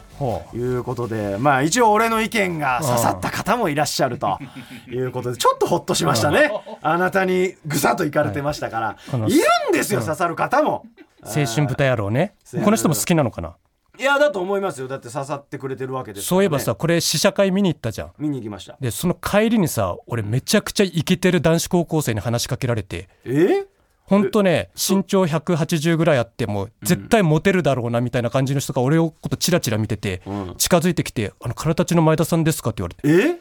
[0.55, 4.39] いうことでまあ一応俺の意見が刺さった方もいらっしゃると
[4.91, 6.51] いうことでちょっとほっとしましたね。
[6.81, 10.83] あなたにぐさっといかれてましたから、い、るんですよ刺さる方も。
[11.23, 12.33] 青春豚野郎ね。
[12.51, 13.53] ーこの人も好きなのかな？
[13.99, 14.87] いやだと思いますよ。
[14.87, 16.27] だって刺さってくれてるわけですね。
[16.27, 18.11] そういえばさこれ試写会見に行ったじゃん。
[18.17, 18.77] 見に行きました。
[18.79, 23.09] でその帰りにさ俺めちゃくちゃイケてる男子高校生に話しかけられて。
[23.25, 23.65] え？
[24.05, 30.55] ほんとね身長180ぐらいあっても絶対モテるだろうなみたいな感じの人が俺のことチラチラ見ててうん。
[30.57, 33.31] 近づいてきて「あの空たちの前田さんですか?」って言われて。
[33.37, 33.39] え？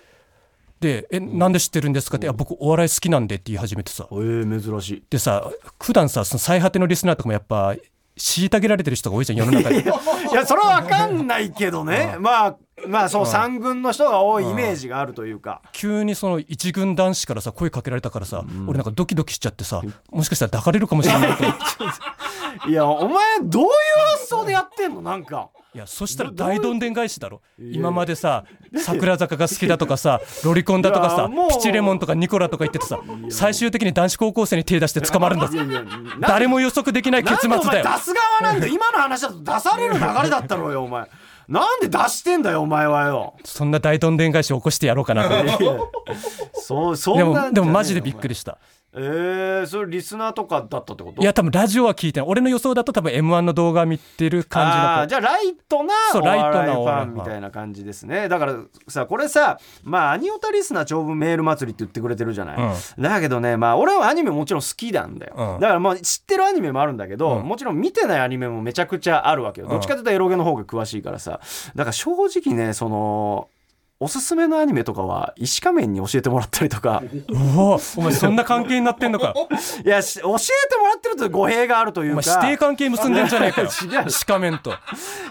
[0.81, 4.07] で「えなんで知ってるんですか?」って「いや僕お笑い好きなんで」って言い始めてさ。
[4.11, 5.05] えー、珍しい。
[5.11, 5.51] でさ
[5.83, 7.75] 普段さその最果てのリスナーとかもやっぱ
[8.21, 9.85] 虐げられてる人が多いじゃん世の中でい
[10.35, 12.17] やそれは分かんないけどね。
[12.21, 12.57] まあ
[12.87, 15.63] まあそう三軍の人が多いイメージがあるというか。
[15.73, 21.45] 急にその一軍男子からさ声かけられたからさ、俺なんかドキドキしちゃってさもしかしたら抱かれるかもしれないと。
[22.69, 23.69] いやお前どういう
[24.13, 25.03] 発想でやってんの？
[25.03, 27.43] なんかいやそしたら大どんでん返しだろ。
[27.59, 28.45] 今までさ
[28.77, 35.59] 桜坂が好きだとかさ ロリコンだとかさピチレモンとかニコラとか言っててさ最終的に男子高校生に手出して捕まるんだぞ。
[36.21, 37.61] 誰も予測できない結末だよ。
[37.85, 41.09] 出す側なんだよ今の話だと出される流れだったろうよお前。
[41.47, 43.35] なんで出してんだよお前はよ。
[43.45, 45.35] そんな大どんでん返し起こしてやろうかなと。
[45.35, 46.15] 思って
[46.55, 48.59] そうそんでもでもマジでびっくりりした
[48.93, 51.23] えー、それリスナーとかだったってこと？
[51.23, 52.29] いや多分ラジオは聞いてない。
[52.29, 57.15] 俺の予想だと多分 m 1の動画見てる感じの子あーじゃあライトなライトなフお笑いファンァン。
[57.15, 58.29] みたいな感じですね。
[58.29, 58.57] だから
[58.89, 62.59] さこれさまあアニオタリスナー長文メール祭りって言ってくれてるじゃない、
[62.99, 65.61] だけどねまあ俺はアニメもちろん好きなんだよ、うん。
[65.61, 67.47] だからまあ知ってるアニメもあるんだけど、うん。
[67.47, 69.69] もちろん見てないアニメもめちゃくちゃあるわけよ。
[69.69, 71.41] どっちかというとエロゲの方が詳しいからさ。
[71.77, 73.49] だから正直ねその
[74.03, 77.03] おすすめのアニメとかは石仮面に教えてもらったりとか。
[77.29, 79.35] お前そんな関係になってんのか。
[79.85, 82.23] いやし教えてもらってると語弊があるというか。
[82.25, 83.69] 指定関係結んでんじゃねえかよ。
[83.85, 84.11] 違う。
[84.11, 84.73] シカメンと。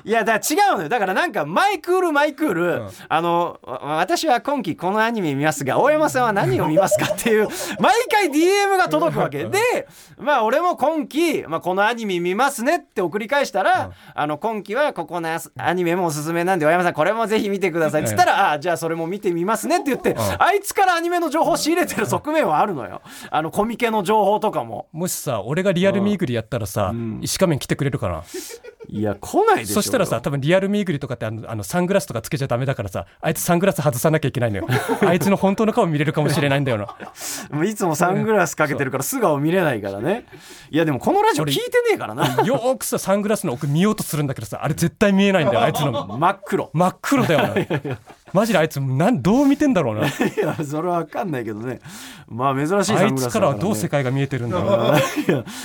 [0.03, 0.89] いやだから違うのよ。
[0.89, 2.89] だからなんかマイクールマイクール、ん。
[3.07, 7.47] あのわ私は今期このアニメ見ますが大山さんは何を見ますかっていう
[7.81, 9.45] 毎回 DM が届くわけ。
[9.45, 9.87] で
[10.19, 23.01] まあ俺も今期、まあ、このアニメ見ますねって送り返したら、あの今期はここのアニメもおすすめなんで大山さんこれもぜひ見てくださいっつったら、ああじゃあそれも見てみますねって言って、あいつからアニメの情報を仕入れてる側面はあるのよ。
[23.31, 24.87] あのコミケの情報とかも。
[24.91, 28.23] もしさ俺がリアルミーグリやったらさ石仮面来てくれるかな？
[28.91, 34.67] いや来ないでしょそしたらさ多分リアルミーグリとかってあのあのサングラスとかつけちゃダメだからさあいつサングラス外さなきゃいけないのよ。
[35.05, 36.87] あいつの本当の顔見れるかもしれないんだよな。
[37.51, 40.25] もういつもサングラスかけてるから素顔見れないからね。
[40.71, 42.25] いやでもこのラジオ聞いてねえからな。
[42.43, 46.07] よーくさサングラスの奥見ようとするんだけどさあれ絶対見えないんだよ あいつの。
[46.07, 46.71] 真っ黒。
[46.73, 47.41] 真っ黒だよ
[47.87, 47.97] な。
[48.33, 50.07] マジであいつなんどう見てんだろうな。
[50.07, 51.79] いやそれは分かんないけどね。
[52.27, 54.77] まあ珍しいあサングラスだから、いつからはね、どう世界が見えてるんだろうな。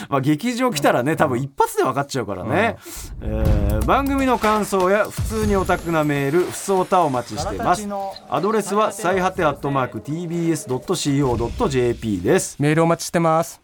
[0.09, 2.77] まあ劇場来たらね多分一発で分かっちゃうからね、
[3.23, 7.87] えー番組の感想や普通にオタクなメールふそおたお待ちしてます。
[8.31, 10.63] アドレスは最果てアットマーク TBS.CO.JP
[12.23, 12.57] です。
[12.59, 13.64] メールお待ちしてます。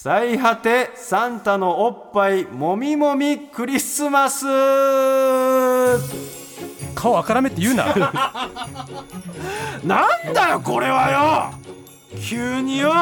[0.00, 4.46] 最果てサンタのおっぱいもみもみクリスマス。
[6.94, 7.86] 顔あからめって言うな。
[9.82, 11.50] なんだよこれは
[12.12, 12.20] よ。
[12.20, 12.92] 急によ。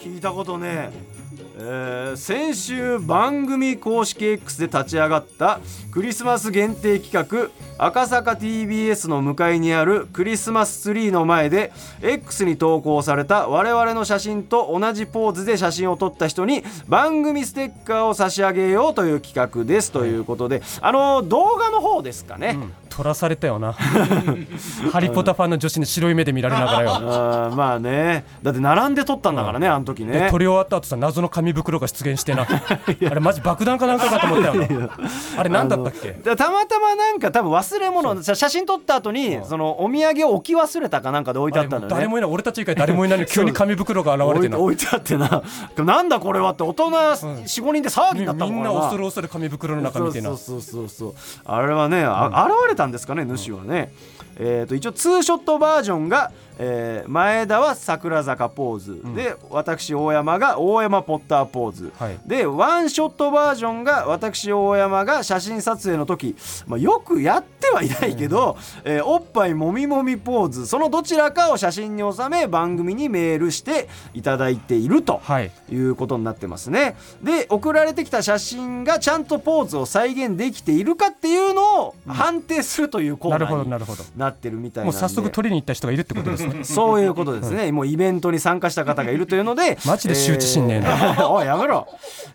[0.00, 1.11] 聞いたことねえ
[1.54, 5.60] えー先週番組公式 X で立ち上がった
[5.90, 19.90] クリスマス限定企画赤坂 TBS の向かいにあるクリスマスツリーの前で X に投稿された我々の写真と同じポーズで写真を撮った人に番組ステッカーを差し上げようという企画です。
[19.90, 22.58] ということであの動画の方ですかね、
[22.94, 23.72] 取らされたよな。
[23.72, 26.90] ハリポタファンの女子に白い目で見られながらよ。
[26.94, 28.24] あーまあね。
[28.42, 30.12] だって並んで撮ったんだからね、あの時ね。
[30.24, 32.42] で撮り終わった後さ謎の紙袋が出現してな。
[32.46, 34.90] あれマジ爆弾かなんかかと思ったよな。
[35.38, 36.12] あれ何だったっけ？
[36.12, 44.58] でたまたまなんか多分忘れ物写真撮った後にそのお土産を置き忘れたかなんかで置いてあったんだよね誰もいない俺たち以外誰もいないのに 急に紙袋が現れ置てな。
[44.58, 45.42] 置いてあってな。
[45.78, 50.28] なんだこれはって大人45人で騒ぎになったみんもんなな恐る恐る紙袋の中見てな。
[50.28, 51.14] そうそうそうそう。
[51.44, 53.92] あれはね、あ現れたんですかね主はね、
[54.36, 62.18] えー、と一応ツーショットバージョンが、えー前田は桜坂ポーズ、で私大山が大山ポッターポーズ、はい。
[62.26, 66.36] でワンショットバージョンが私大山が写真撮影の時、
[66.66, 70.66] まあ、よくやってはいないけど、えーおっぱいもみもみポーズ。
[70.66, 75.20] そのどちらかを写真に収め番組にメールしていただいていると。
[75.22, 75.50] はい。
[75.70, 76.96] いうことになってますね。
[77.22, 84.04] で送られてきた写真がちゃんとポーズを再現できているかっていうのを判定するというコーナなるほどーになるほど。
[84.16, 84.98] なってるみたいなんで。
[84.98, 86.64] もう早速取りに行った人がいるってことですね。
[86.64, 90.90] そういうことですね、 もうイベントに参加した方がいるというので マジで羞恥心ねえな。
[90.90, 91.86] えー おいやめろ。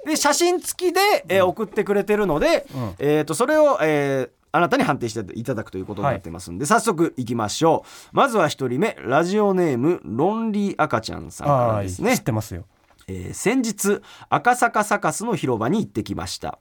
[0.06, 2.66] で写真付きで、えー送ってくれてるので、
[3.00, 8.16] えー、とそれを、えーあなたに判定していただくということになってますんで、早速いきましょう。
[8.16, 12.14] まずは一人目ラジオネームロンリー赤ちゃんさんからですね。
[12.14, 12.64] ってますよ。
[13.08, 16.58] えー先日赤坂サカスの広場に行ってきました。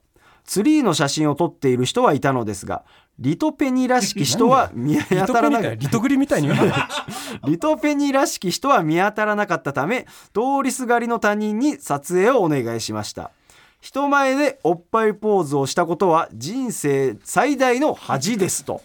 [0.47, 2.83] ツリーの写真を撮っている人はいたのですが
[3.19, 6.49] リトペニらしき人は見リ当たらなかっよリトグリみたいに
[7.47, 13.31] リトペニらしき人は見当たらなかったため通りすがりの他人に撮影をお願いしました。
[13.79, 18.81] 人前でおっぱいポーズをしたことは人生最大の恥ですと。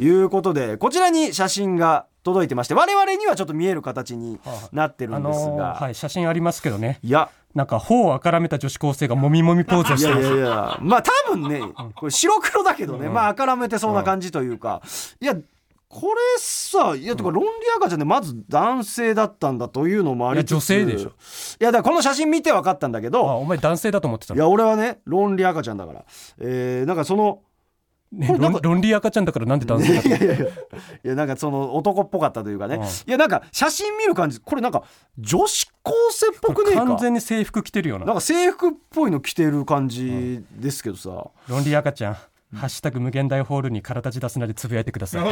[0.00, 4.38] いうことでこちらに写真が届いてまして我々にはちょっと見える形に
[4.72, 6.98] なってるあんですのが、ーはい写真ありますけどね。
[7.02, 10.78] いやなんか頬をあからめた女子高生がもみもみポーズをいしてますやいやいや。
[10.80, 11.60] まあ多分ね
[11.94, 14.82] これ白黒だけどね、まああからめてそうな感じというか、
[15.20, 15.34] いや
[15.88, 20.50] これさいやてかロンリー赤ちゃんでまず男性だったんだというのもありつつ。
[20.50, 21.08] いや女性でしょ。
[21.08, 24.38] いやだからこの写真見て分かったんだけあどお前男性だと思ってたの。
[24.38, 26.04] いや俺はねロンリー赤ちゃんだから。
[26.40, 27.40] えー、なんかその
[28.12, 30.48] ねこれなんかロンロンリー赤ちゃんだからなんで男性だったのいやい
[31.02, 32.82] やなんかその男っぽかったというかね、うん。
[32.82, 34.84] いやなんか写真見る感じこれなんか
[35.18, 36.84] 女子高生っぽくねえか。
[36.84, 38.06] 完全に制服着てるよな。
[38.06, 41.10] なんか制服っぽいの着てる感じですけどさ、
[41.48, 42.14] ロンリー赤ちゃん
[42.54, 45.28] ハッシュタグ無限大ホールに体立たすなでつぶやいてください。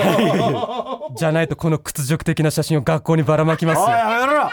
[1.16, 3.88] じゃないとこの屈辱的な写真を学校にばらまきますよ。
[3.88, 4.50] やめろ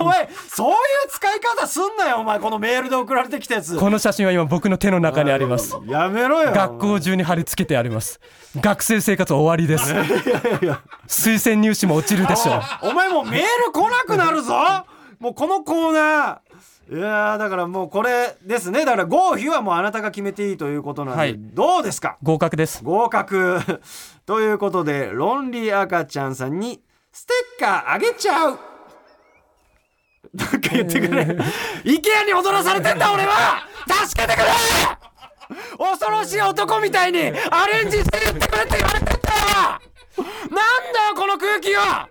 [0.00, 0.76] お前そういう
[1.08, 3.76] 使い方すんなよお前このメールで送られてきたやつ。
[3.78, 5.76] この写真は今僕の手の中にあります。
[5.86, 8.20] やめろよ学校中に貼り付けてあります。
[8.60, 9.92] 学生生活終わりです。
[11.08, 12.88] 推薦入試も落ちるでしょう。
[12.90, 14.54] お前もうメール来なくなるぞ。
[15.18, 16.96] もうこのコーナー。
[16.96, 18.84] いやーだからもうこれですね。
[18.84, 21.34] だから合否はもうあなたが決めていいということなんで、はい。
[21.38, 22.18] どうですか？
[22.22, 22.84] 合格です。
[22.84, 23.58] 合格。
[24.26, 28.58] ということでロンリー赤ちゃんさんにステッカーあげちゃう
[30.34, 31.22] なんか言ってくれ。
[31.22, 33.66] IKEA に踊らされてんだ俺は。
[34.06, 34.46] 助けてくれ。
[35.78, 39.18] 恐ろしい男みたいにアレンジして言ってくれって言われてんだよ。
[40.16, 42.08] なんだよこの空気は。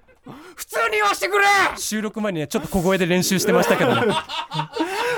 [0.55, 1.45] 普通に言わしてくれ。
[1.75, 4.13] 収録前にねちょっと小声で練習してましたけどね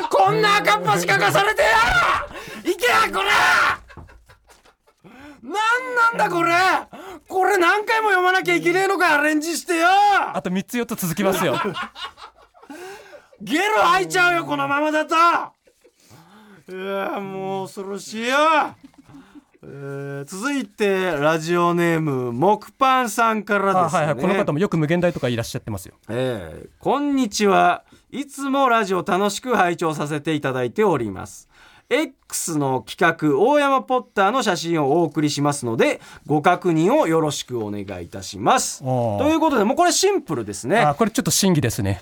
[0.09, 1.67] こんな赤っ端かかされてや。
[2.63, 3.29] いけやこれ。
[5.43, 6.53] なんなんだこれ。
[7.27, 9.87] これ何回も読まなきゃいけねえのかアレンジしてよ。
[10.33, 11.59] あと3つ4つ続きますよ
[13.45, 15.15] ゲロ吐いちゃうよこのままだと。
[16.67, 18.35] いやもう恐ろしいよ、
[19.61, 23.99] えー続いてラジオネーム木パンさんからですね。
[23.99, 24.15] あはいはい。
[24.19, 25.93] この方もよく無限大とかいらっしゃってますよ。
[26.09, 27.83] えーこんにちは。
[28.09, 31.47] いつもラジオ楽しく拝聴させていただいております。
[31.89, 38.79] X の企画大山ポッターの写真をお送りしますのでご確認をよろしくお願いいたします。
[38.81, 40.79] ということでもうこれシンプルですね。
[40.79, 42.01] あこれちょっと審議ですね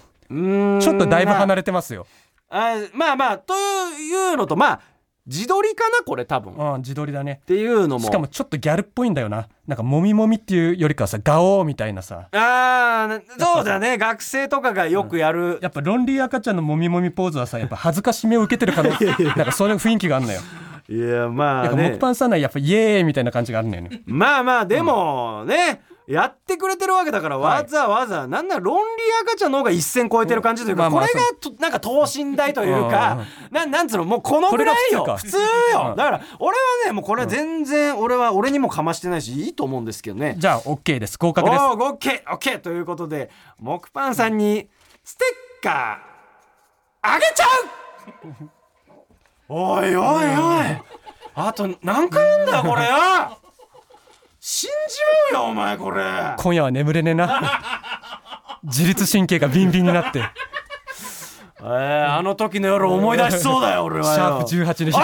[0.82, 2.08] ちょっとだいぶ離れてますよ。
[2.50, 3.54] あまあまあと
[4.00, 4.82] いうのとまあ
[5.26, 6.54] 自撮りかなこれ多分。
[6.54, 7.42] っうん自撮りだね。
[7.46, 8.06] ていうのも。
[8.06, 9.48] しかもちょっとギャルっぽいんだよな。
[9.68, 12.28] なんかもみもみっていうよりかはさガオーみたいなさ。
[12.32, 13.98] あーそうだね。
[13.98, 20.42] 学生とかがよくやる、やっぱロンリー赤ちゃんのもみもみポーズはさやっぱ恥ずかしめを受けてるからなんかそういう雰囲気があるのよ。
[20.90, 24.02] いやまあなんかね木パンさんはやっぱイエーイみたいな感じがあるんだよね。
[24.06, 27.62] まあまあでもね、やってくれてるわけだからはい。
[27.62, 35.44] わざわざ、なんならロンリー赤ちゃんの方が一線超えてる感じというか、これがとなんか等身大というか、なんなんつうのもうこのぐらいよ普普通よ、
[35.92, 35.96] うん。
[35.96, 40.36] だから俺はねもうこれ全然俺は俺にもかましてないしいいと思うんですけどね。
[40.38, 41.18] じゃあ OK です。
[41.18, 41.62] 合お格です。
[41.62, 44.70] ーオッケーオッケーということで木パンさんに
[45.04, 45.26] ステ
[45.62, 47.46] ッカーあげちゃ
[48.26, 48.50] う！
[49.50, 50.82] おいおいおい。
[51.36, 53.38] あと何回言うんだよこれよ
[54.46, 54.98] 死んじ
[55.32, 56.04] まうよお前これ。
[56.38, 57.62] 今夜は眠れねえな。
[58.66, 60.20] 自律神経がビンビンになって。
[61.62, 64.14] えー、あの時の夜思い出しそうだよ俺はよ。
[64.14, 64.98] シャープ18にし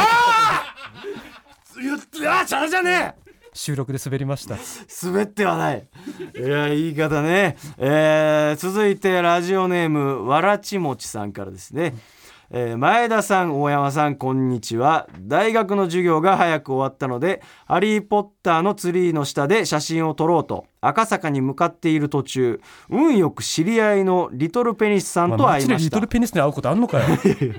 [1.82, 3.32] 言ってあチャラじゃねえ。
[3.54, 4.58] 収録で滑りました。
[5.06, 5.88] 滑ってはない。
[6.38, 11.96] いや言い方ね、えー続いてラジオネームわらちもちさんからですね、
[12.52, 15.08] えー前田さん大山さんこんにちは。
[15.22, 22.60] 大学の授業が早く終わったので「ハリー・ポッター」のツリーの下で写真を撮ろうと赤坂に向かっている途中
[22.90, 25.78] 運よく知り合いのリトルペニスさんとまあ会いました。
[25.78, 27.06] リトルペニスに会うことあんのかよ。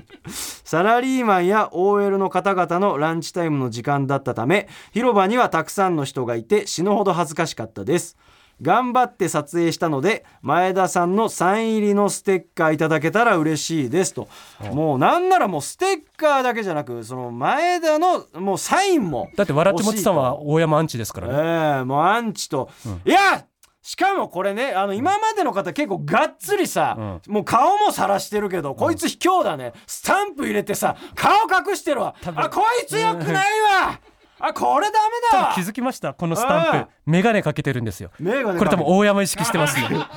[0.27, 8.17] サラリーマンや OL の方々のランチタイムの時間だったため広場にはたくさんの人がいて死ぬほど恥ずかしかったです
[8.61, 14.27] 頑張って撮影したので前田さんのサイン入りのステッカーいただけたら嬉しいですと。
[14.71, 21.33] もうなんならもうステッカーだけじゃなくその前田のもうサインもだってわらちもちさんは大山アンチですからね。
[21.33, 22.69] ええもうアンチと、
[23.05, 23.45] いや
[23.81, 29.73] しかもこれねあの今までの方結構がっつりさ、もう顔も晒してるけど、こいつ卑怯だね。
[29.87, 32.15] スタンプ入れてさ顔隠してるわ。
[32.35, 33.99] あこいつよくないわ
[34.43, 35.53] あこれダメだ。
[35.55, 36.13] 気づきました。
[36.13, 38.11] このスタンあプ眼鏡かけてるんですよ。
[38.17, 39.87] これ多分大山意識してますね。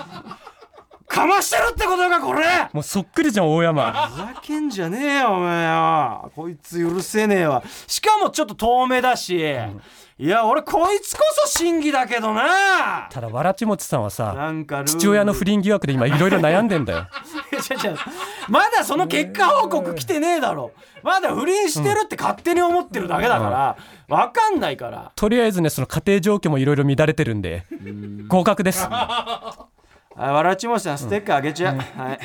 [1.06, 2.68] かましてるってことかこれ。
[2.72, 3.92] もうそっくりじゃん大山。
[4.08, 6.32] ふざけんじゃねえよお前よ。
[6.34, 7.62] こいつ許せねえわ。
[7.86, 9.38] しかもちょっと遠目だし、
[10.16, 13.08] いや俺こいつこそ審議だけどな。
[13.10, 17.08] ただわらちもちさんはさなんか父親の不倫疑惑で今いろいろ悩んでんだよ。
[18.48, 20.70] まだその結果報告来てねえだろ。
[21.02, 25.10] まだ不倫してるって勝手に思ってるだけだからわかんないから。
[25.16, 27.66] とりあえずねその家庭状況もいろいろ乱れてるんで
[28.28, 28.86] 合格です。
[28.88, 29.66] あ
[30.14, 31.86] わらちもちさんステッカーあげちゃう、はい。
[31.86, 32.18] は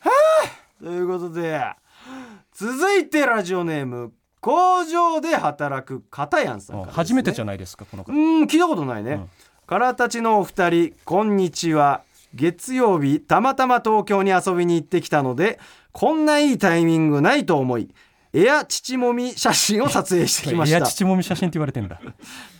[0.00, 1.64] あということで
[2.52, 4.12] 続いてラジオネーム
[4.42, 6.86] 工場で働く片やんさんね。
[6.90, 8.12] 初めてじゃないですかこの方。
[8.12, 9.26] うーん聞いたことないね、
[9.66, 12.02] からたちのお二人こんにちは
[12.34, 15.60] 月曜日たまたま東京に遊びに行ってきたので
[15.92, 17.94] こんないいタイミングないと思い
[18.34, 20.86] エア乳もみ写真を撮影してきました。
[20.86, 22.00] 父もみ写真って言われてんだ。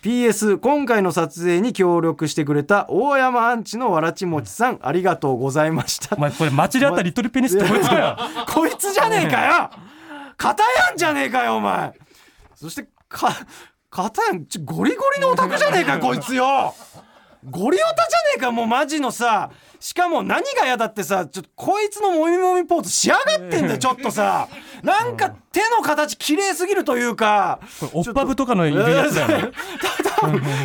[0.02, 6.14] PS 今回の撮影に協力してくれた大山アンチのわらちもちさんありがとうございました。
[6.14, 8.16] お前これ街であったリトルペニスってこいつかよ。
[8.52, 9.70] こいつじゃねえかよ
[10.42, 11.92] 片やんじゃねえかよお前。
[12.56, 13.32] そしてか
[13.90, 14.46] 片やん。
[14.46, 16.74] ちょゴリゴリのオタクじゃねえかこいつよ。
[17.48, 19.50] ゴリオタじゃねえかもうマジのさ。
[19.82, 24.46] しかも何が嫌だってさちょっとこいつのもみもみポーズしやがってんだよちょっとさ。
[24.84, 27.58] なんか手の形綺麗すぎるというか。
[27.92, 29.50] オッパブとかのいるやつだよね。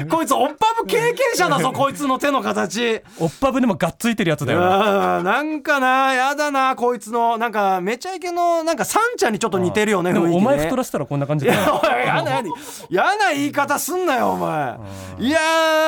[0.08, 3.02] こいつオッパブ経験者だぞこいつの手の形。
[3.20, 4.60] オッパブでもがっついてるやつだよ
[5.24, 10.20] なんかなやだなこいつのなんかめちゃイケのなんかサンちゃんにちょっと似てるよねね。
[10.20, 11.82] お前太らせたらこんな感じいだよ。
[11.84, 12.50] やなやな
[12.88, 14.78] 嫌な言い方すんなよお前。
[15.18, 15.40] いや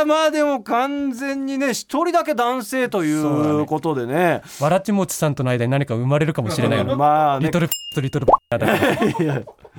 [0.01, 3.61] ーまあでも完全にね一人だけ男性といそうだね。
[3.61, 4.41] うことでね。
[4.59, 7.47] わらちもちさんとの間に何か生まれるかもしれないよまあね。
[7.47, 8.77] リトルとリトルだから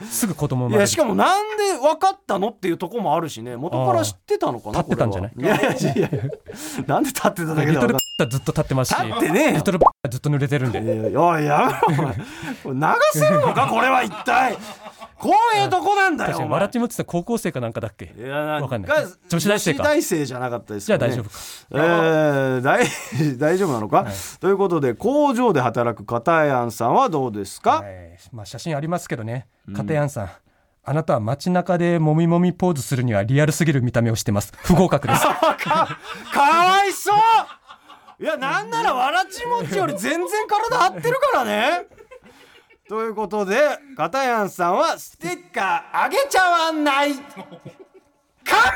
[0.09, 0.79] すぐ子供生まれる。
[0.79, 3.57] いやしかもなんで分かったのっていうとこもあるしね。
[3.57, 5.33] 元から知ってたのかな立ってたんじゃない？
[5.37, 6.11] いやいや
[6.87, 7.97] なんで立ってただけリトル
[8.29, 9.05] ずっと立ってますし。
[9.05, 10.83] 立ってねリトルはずっと濡れてるんで。
[10.83, 12.13] いやいややめろ
[12.73, 12.81] 流
[13.13, 14.57] せるのかこれは一体
[15.21, 18.15] こういうとこなんだよ確かにわらちもちさん高校生かなんかだっけ？
[18.17, 18.91] いやわかんない。
[18.91, 19.83] か女子大生か。
[19.83, 20.99] 女子大生じゃなかったですかね。
[20.99, 21.39] じゃあ大丈夫か。
[21.73, 24.07] えー、大 大丈夫なのか、
[24.41, 28.19] ということで工場で働く片山さんはどうですか、はい。
[28.33, 29.47] まあ、写真ありますけどね。
[29.77, 30.31] 片やんさん、
[30.85, 34.53] あなたは街中でもみもみポーズするにはリアルすぎる見た目をしてます。
[34.65, 35.23] 不合格です。
[35.23, 35.35] か
[36.33, 38.23] かわいそう！
[38.23, 41.87] いやなんならわらちもちより全然体張ってるからね
[42.91, 43.57] ということで
[43.97, 47.15] 片山さんはステッカーあげちゃわない。
[47.15, 47.23] 勘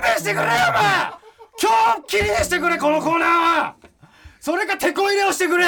[0.03, 0.51] 弁してくれよお前。
[1.61, 3.77] 今日きりにしてくれこのコーナーは。
[4.39, 5.67] それか手こ入れをしてくれ。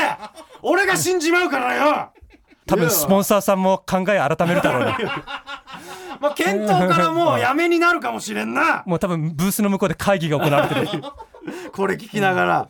[0.63, 2.13] 俺が死んじまうからよ。
[2.67, 4.97] 多分スポンサーさんも考え改めるだろうね。
[6.23, 8.85] まあ、検討からもうやめになるかもしれんな。
[8.87, 11.03] もう多分ブースの向こうで会議が行われてる
[11.73, 12.69] これ聞きながら、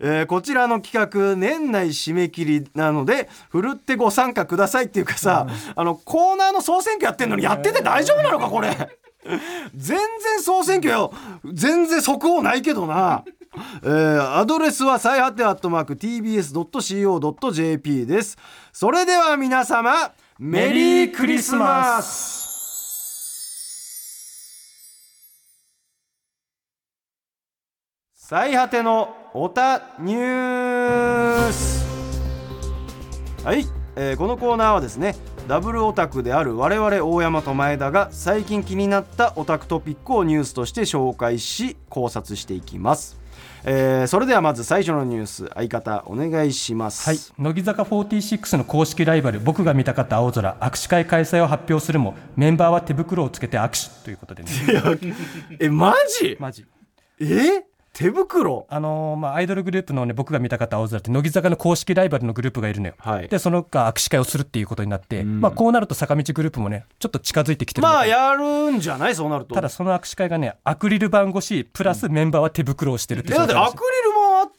[0.00, 8.70] えーこちらの企画年内締め切りなのでふるってご参加くださいっていうかさ、あのコーナーの総選挙やってんのにやってて大丈夫なのかこれ。
[9.74, 9.98] 全然
[10.42, 11.12] 総選挙よ。
[11.52, 13.24] 全然速報ないけどな。
[13.82, 18.36] えーアドレスは最果てアットマーク TBS.CO.JP です。
[18.72, 22.53] それでは皆様メリークリスマス
[28.26, 31.84] 最果てのおたニュース。
[33.44, 33.66] はい、
[33.96, 35.14] えーこのコーナーはですね
[35.46, 43.20] ダブルオタクである我々大山と前田が最近気になったオタクトピックをニュースとして紹介し考察していきます、
[43.66, 47.06] えーそれではまず最初のニュース相方お願いします。
[47.06, 54.50] はい、乃木坂46の公式ライバル僕が見たかった青空握手会開催を発表するもメンバーは手袋をつけて握手ということでね。
[55.60, 56.38] えマジ？
[56.40, 56.64] マジ。
[57.20, 57.73] え？
[57.94, 58.66] 手袋。
[58.68, 63.28] あのーまあアイドルグループのね僕が見たかった青空って乃木坂の公式ライバルのグループがいるのよ、はい。
[63.28, 69.14] でそのが握手会をするっていうことになって、まあこうなると坂道グループもねちょっと近づいてきてるまあやるんじゃない？
[69.14, 69.54] そうなると。
[69.54, 74.13] ただその握手会がねアクリル板越しプラスメンバーは手袋をしてるってえだって状態なんアクリル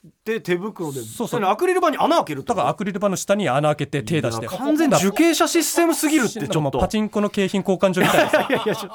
[0.06, 1.40] 板あって手袋でそうそう。
[1.40, 4.48] れアクリル板に穴開けるだからアクリル板の下に穴開けて手出して。
[4.48, 6.80] 完全に受刑者システムすぎるってちょっと。
[6.80, 8.90] パチンコの景品交換所みたいなさいやいやちょ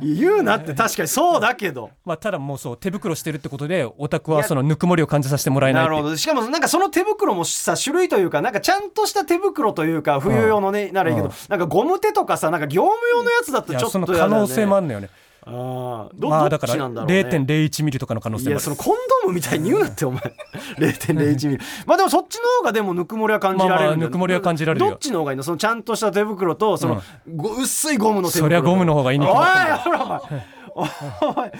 [0.02, 1.90] 言うなって確かにそうだけど。
[2.04, 5.82] まあただもうそう手袋してるってことでオタクはそのぬくもりを感じさせてもらえない。
[5.84, 6.16] なるほど。
[6.16, 15.10] しかもなんかその手袋もさ種類というかなんかちゃんとした手袋というか冬用のね、ならいいけど、うんなんかゴム手とかさなんか業務用のやつだとちょっといやその可能性もあるんだよね
[15.46, 16.20] あー。
[16.20, 17.20] ど,、まあだからどっちなんだろうね。
[17.20, 18.52] 0.01ミリとかの可能性もある。
[18.52, 20.20] いやそのコンドームみたいに言うなってお前。
[20.78, 21.64] 0.01ミリ。
[21.86, 24.90] まあでもそっちの方がでもぬくもりは感じられるまあまあぬくもりは感じられるよ。
[24.92, 25.42] どっちの方がいいの？
[25.42, 27.02] そのちゃんとした手袋とその、
[27.34, 28.44] ご薄いゴムの手袋。
[28.44, 31.52] そりゃゴムの方がいいに決おいまってるほらお前お前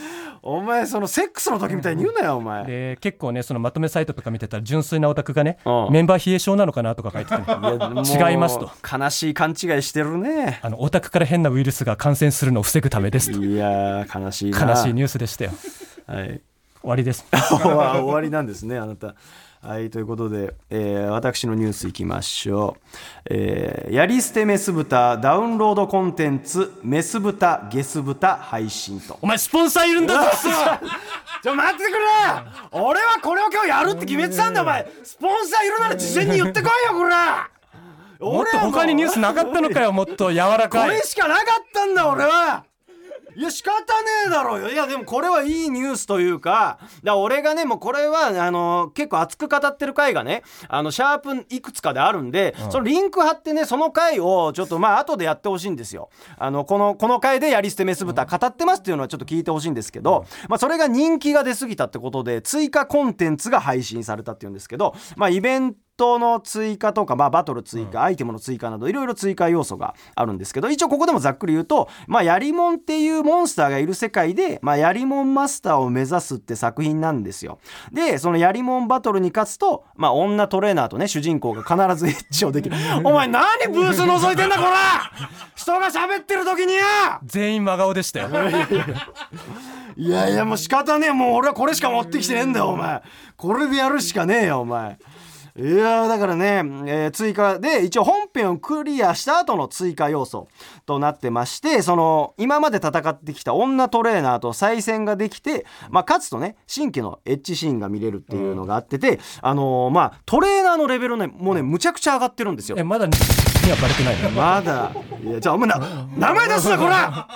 [0.42, 2.64] お前そのセックスの時みたいに言うなよお前。
[2.64, 5.92] で結構ねそのまとめサイトとか見てたら純粋なオタクがねうん。
[5.92, 8.70] メンバー冷え性なのかなとか書いててね違いますと。
[8.98, 10.58] 悲しい勘違いしてるね。
[10.62, 13.42] あのオタクから変なウイルスが感染するのを防ぐためですと。
[13.42, 14.70] いやー悲しいな。
[14.70, 15.52] 悲しいニュースでしたよ。
[16.06, 16.40] はい。
[16.80, 17.24] 終わりです。
[17.32, 19.14] 終わりなんですねあなた
[19.66, 22.86] はいということで、えー私のニュースいきましょう、
[23.30, 29.18] えーやり捨てメス豚ダウンロードコンテンツメス豚ゲス豚配信と。
[29.22, 30.30] お前スポンサーいるんだぞ
[31.42, 31.98] ちょ待ってくれ。
[32.72, 34.86] 俺はこれを今日やるって決めてたんだお前。
[35.02, 37.14] スポンサーいるなら事前に言ってこいよこれ。
[38.20, 40.90] もっと他にニュースなかったのかよもっと柔らこかい。
[40.90, 42.64] れしかなかったんだ俺は
[43.36, 43.80] いや仕方ね
[44.26, 44.70] えだろうよ。
[44.70, 56.10] いやでもこれはいいニュースというかだ俺がねもうこれはあの結構熱く語ってる回がねあのシャープいくつかであるんで、そのリンク貼ってねその回をちょっとまあ後でやってほしいんですよ。
[56.38, 77.58] あのこのこの回でやり捨てメス豚語ってますっていうのはちょっと聞いてほしいんですけど、まあそれが人気が出過ぎたってことで追加コンテンツが配信されたっていうんですけどまあイベントトの追加とか、まあ、バトル追加、アイテムの追加などいろいろ追加要素があるんですけど一応ここでもざっくり言うと、まあ、ヤリモンっていうモンスターがいる世界で、まあ、ヤリモンマスターを目指すって作品なんですよ。
[77.92, 82.76] でそのヤリモンバトルに勝つと、まあ、女トレーナーとね主人公が必ずエッチをできる。
[83.04, 84.70] お前何ブース覗いてんだこら！
[85.54, 87.20] 人が喋ってる時にや！
[87.24, 88.28] 全員真顔でしたよ。
[89.96, 91.12] いやいやもう仕方ねえ。
[91.12, 93.02] もう俺はこれしか持ってきてねえんだよお前。
[93.36, 94.98] これでやるしかねえよお前
[95.56, 100.48] いやーだからね、えー追加で一応本編をクリアした後の追加要素
[100.84, 112.76] となってましてその今まで戦ってきた女トレーナーと再戦ができて、まあ、勝つとね新規のエッジシーンが見れるっていうのがあってて、あのーまあトレーナーのレベルねもうねむちゃくちゃ上がってるんですよ。
[112.76, 113.06] えまだ
[113.64, 114.30] にはバレてないの。
[114.30, 114.92] まだ。
[115.22, 115.78] いやじゃあお前な
[116.16, 117.28] 名前出すなこら。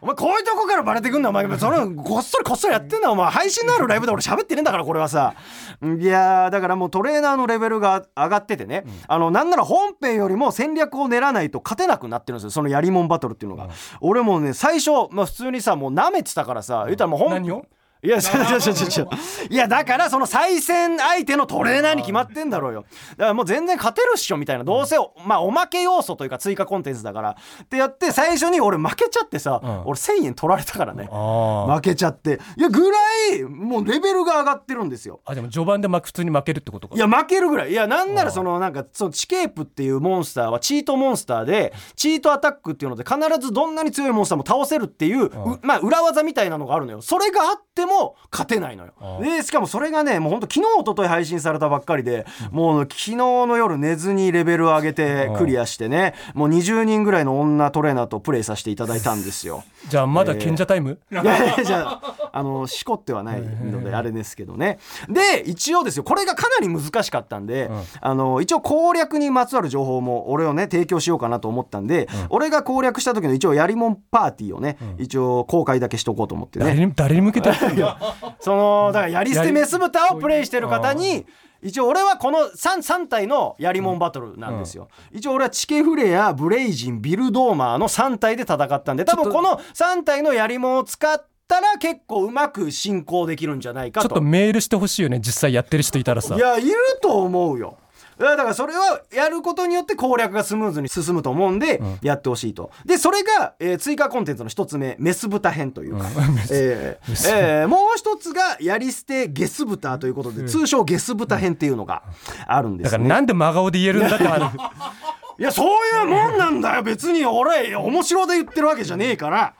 [0.00, 1.44] お前こういうとこからバレてくんだお前。
[1.58, 3.30] それこっそりこっそりやってんだお前。
[3.30, 5.34] 配信のあるライブで俺喋ってねえんだからこれはさ。
[5.82, 12.50] いやーだからもうトレーナーのレベルが上がっててね、あのなんなら本編よりも戦略を練らないと勝てなくなってるんですよ。
[12.50, 13.68] そのやりもんバトルっていうのが、
[14.00, 17.66] 俺もうね最初、まあ、普通にさもう舐めてたからさ言ったらもう本何を？
[18.02, 19.10] いや、ちょちょちょちょちょ。
[19.50, 22.84] いや、だから、その再戦相手のトレーナーに決まってんだろうよ。
[23.10, 24.64] だからもう全然勝てるっしょ、みたいな。
[24.64, 27.36] どうせ、まあ、おまけ要素というか追加コンテンツだから。
[27.62, 31.08] ってやって、最初に俺負けちゃってさ、ん俺1000円取られたからね。
[31.10, 32.40] あ負けちゃって。
[32.56, 32.98] いや、ぐら
[33.34, 35.20] い、もうレベルが上がってるんですよ。
[35.24, 48.92] あでも序盤でま普通に負けるってことかいや負けるぐらいいやなんならそのなんかそのチケープっていうモンスターはチートモンスターでチートアタックっていうので必ずどんなに強いモンスターも倒せるっていう、うまあ裏技みたいなのがあるのよそれがあっても勝てないのよ。
[49.22, 59.64] でしかもそれがねもうほんと昨日一昨日配信されたばっかりでもう昨日の夜寝ずにレベルを上げてクリアしてねもう20人ぐらいの女トレーナーとプレイさせていただいたんですよ。
[59.88, 61.26] じゃあまだ賢者タイム、いやい
[61.58, 64.78] やじゃああのしこってはないのであれですけどね。
[65.08, 67.70] で一応ですよこれがかなり難しかったんで、
[68.00, 76.64] あの一応攻略にまつわる情報も俺をね提供しようかなと思ったんで、俺が攻略した時の一応やりもんパーティーをね、一応公開だけしとこうと思ってね。
[76.66, 77.96] 誰に誰に向けてやってんの
[78.40, 81.26] そのだからやり捨てメス豚をプレイしてる方に
[81.62, 94.08] 一応俺はこの 3, 3体のやりもんバトルなんですよ、一応俺はチケフレアブレイジンビルドーマーの3体で戦ったんで多分この3体のやりもんを使ったら結構うまく進行できるんじゃないかと。
[94.08, 96.36] ちょっとメールしてほしいよね実際やってる人いたらさ。
[96.36, 97.78] いやいると思うよ
[98.18, 102.70] だからそれはやることによって攻略がスムーズに進むと思うんで、やってほしいと。
[102.84, 106.06] でそれが、えー追加コンテンツの一つ目メス豚編というか、
[106.50, 112.02] えーえーもう一つがやり捨てゲス豚ということで、通称ゲス豚編っていうのが
[112.46, 112.90] あるんですね。
[112.92, 114.52] だからなんで真顔で言えるんだって話
[115.38, 116.82] いやそういうもんなんだよ。
[116.82, 119.54] 別に俺面白で言ってるわけじゃねえから。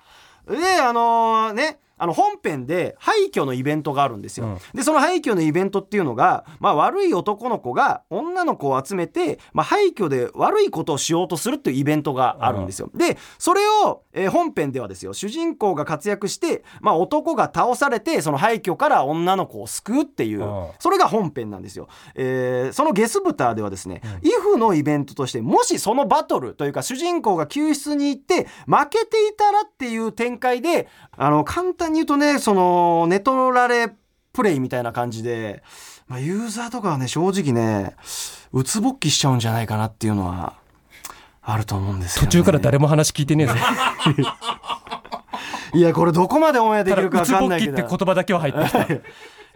[0.48, 20.68] であのねあの本編で廃墟のイベントがあるんですよ、でその廃墟のイベントっていうのが、まあ、悪い男の子が女の子を集めて、まあ、廃墟で悪いことをしようとするっていうイベントがあるんですよ、でそれを、えー本編ではですよ主人公が活躍して、まあ、男が倒されてその廃墟から女の子を救うっていう、うん。
[20.78, 33.93] それが本編なんですよ、えーそのゲスブターではですね、イフのイベントとしてもしそのバトルというか主人公が救出に行って負けていたらっていう展開であの簡単に言うとねそのネトラレ
[34.32, 35.62] プレイみたいな感じで、
[36.07, 37.97] まあ、ユーザーとかはね正直ね
[38.53, 40.55] うつぼっきしちゃうんじゃないかなっていうのは
[41.43, 43.55] あると思うんですよ、ね、途中から誰も話聞いてねえぞ。
[45.74, 47.72] いやこれどこまでオンエアできるか分うつぼっきかんないけど。
[47.72, 48.82] って言葉だけは入ってきた。
[48.93, 49.01] い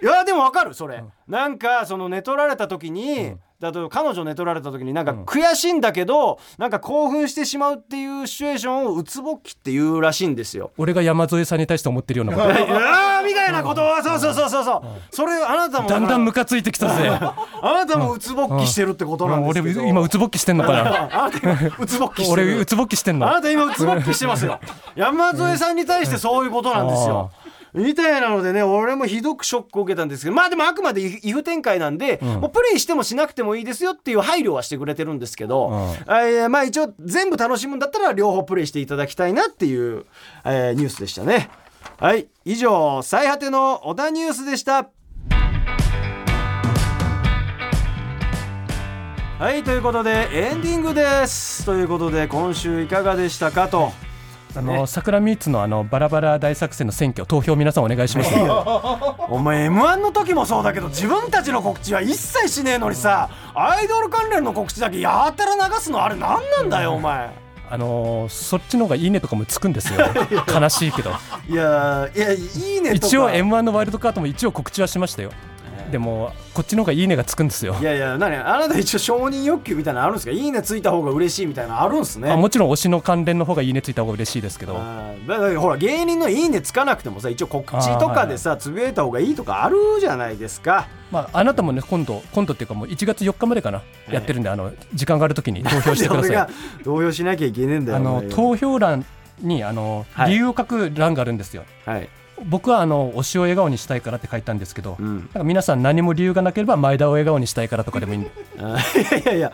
[0.03, 10.72] やでもわかるそれ、なんかその寝取られた時に、だと彼女寝取られた時になんか悔しいんだけど、なんか興奮してしまうっていうシチュエーションをうつぼっきっていうらしいんですよ。
[10.78, 12.48] 俺が山添さんに対して思ってるようなこと。
[12.50, 17.11] いやーみたいなことはそうそうそうそうそう、それあなたもだんだんムむカついてきたぜ。
[17.12, 21.08] あなたもうつぼっきしてるってことなんです俺けど、今うつぼっきしてんのかな。
[21.12, 23.28] あなた今うつぼっきしてる俺うつぼっきしてんの。
[23.28, 24.58] あなた今うつぼっきしてますよ。
[24.94, 27.30] 山添さんに対してそういうことなんですよ、
[27.72, 35.70] みたいなのでね俺もひどくショックを受けたんですけどまあでもあくまでイフ展開なんで、もうプレイしてもしなくてもいいですよっていう配慮はしてくれてるんですけど、
[36.06, 40.04] えーまあ一応全部楽しむんだったら両方プレイしていただきたいなっていう、
[40.44, 41.48] えーニュースでしたね。
[41.98, 42.28] はい。
[42.44, 44.90] 以上最果ての小田ニュースでした。
[49.38, 49.62] はい。
[49.62, 51.64] ということでエンディングです。
[51.64, 53.92] ということで今週いかがでしたかと
[54.57, 58.34] あの桜ミーツのあのバラバラ大作戦の選挙投票皆さんお願いします。
[59.28, 67.30] お前 m 1の時もそうだけど自分たちの告知は一切しねえのにさアイドル関連の告知だけやたら流すのあれ何なんだよお前。
[67.72, 70.01] あのそっちの方がいいねとかもつくんですよ。
[70.53, 71.12] 悲しいけど。
[71.48, 72.36] いやいやい
[72.78, 73.07] いねとか。
[73.07, 75.30] 一応 m 1のワイルドカードも一応告知はしましたよ
[75.91, 77.76] でもこっちの方がいいねがつくんですよ。
[77.80, 80.32] いやいや何あなた一応承認欲求みたいなのあるんですか？
[80.32, 82.30] いいねついた方が嬉しいみたいなのあるんすね。
[82.30, 84.74] あもちろん推しの関連の方がいいねついた方が嬉しいですけど。
[84.74, 84.80] だ
[85.38, 90.88] からほら芸人のいいねつかなくてもさ一応告知とかでさつぶやいた方がいいとかあるじゃないですか。
[91.11, 93.82] まあ、あなたもね今度今度っていうかもう1月4日までかな、
[94.12, 99.05] やってるんであの時間があるときに投票してくだ俺さがい投票しなきゃいけねえんだよあの投票欄
[99.41, 100.30] にあの、はい。
[100.30, 101.64] 理由を書く欄があるんですよ。
[101.84, 102.09] はい
[102.47, 105.18] 僕はあの推しを笑顔にしたいからって書いたんですけど、ん。
[105.18, 109.53] なんか皆さん何も理由がなければ前田を笑顔にしたいからとかでもいい いやいやいや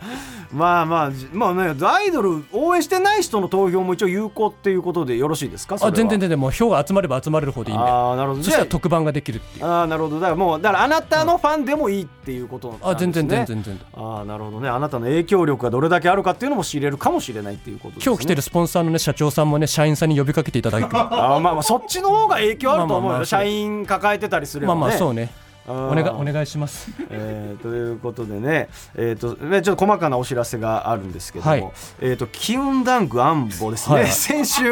[0.51, 5.75] まあまあじまあねアイドル応援してない人の投票も一応有効っていうことでよろしいですか？
[5.81, 5.91] あは。
[5.91, 7.85] 全然全然もう票が集まれば集まれる方でいいんで。
[7.85, 8.43] ああなるほど。
[8.43, 9.65] そしたら特番ができるっていう。
[9.65, 12.91] あなるほどだからもうだからあなたのファンでもいいっていうことなんですね。
[12.93, 13.79] あ全然全然全然。
[13.95, 14.69] ああなるほどね。
[14.69, 20.93] あなたの影響力がどれだけあるかっていうのも知れるかもしれないっていうことね、今日来てるスポンサーのね社長さんもね社員さんに呼びかけていただいて。
[20.93, 25.29] まあーまあまあそっちの方が影響あると思うよ、まあまあまあ社員抱えてたりすればあねまあそうね
[25.67, 26.89] お願いお願いします。
[27.09, 31.71] えーということでね、えーとね、ちょっと細かなお知らせがあるんですけども、はい。
[31.99, 34.03] えー、と機運ダンクアンボですね、はい。
[34.05, 34.63] はい先週、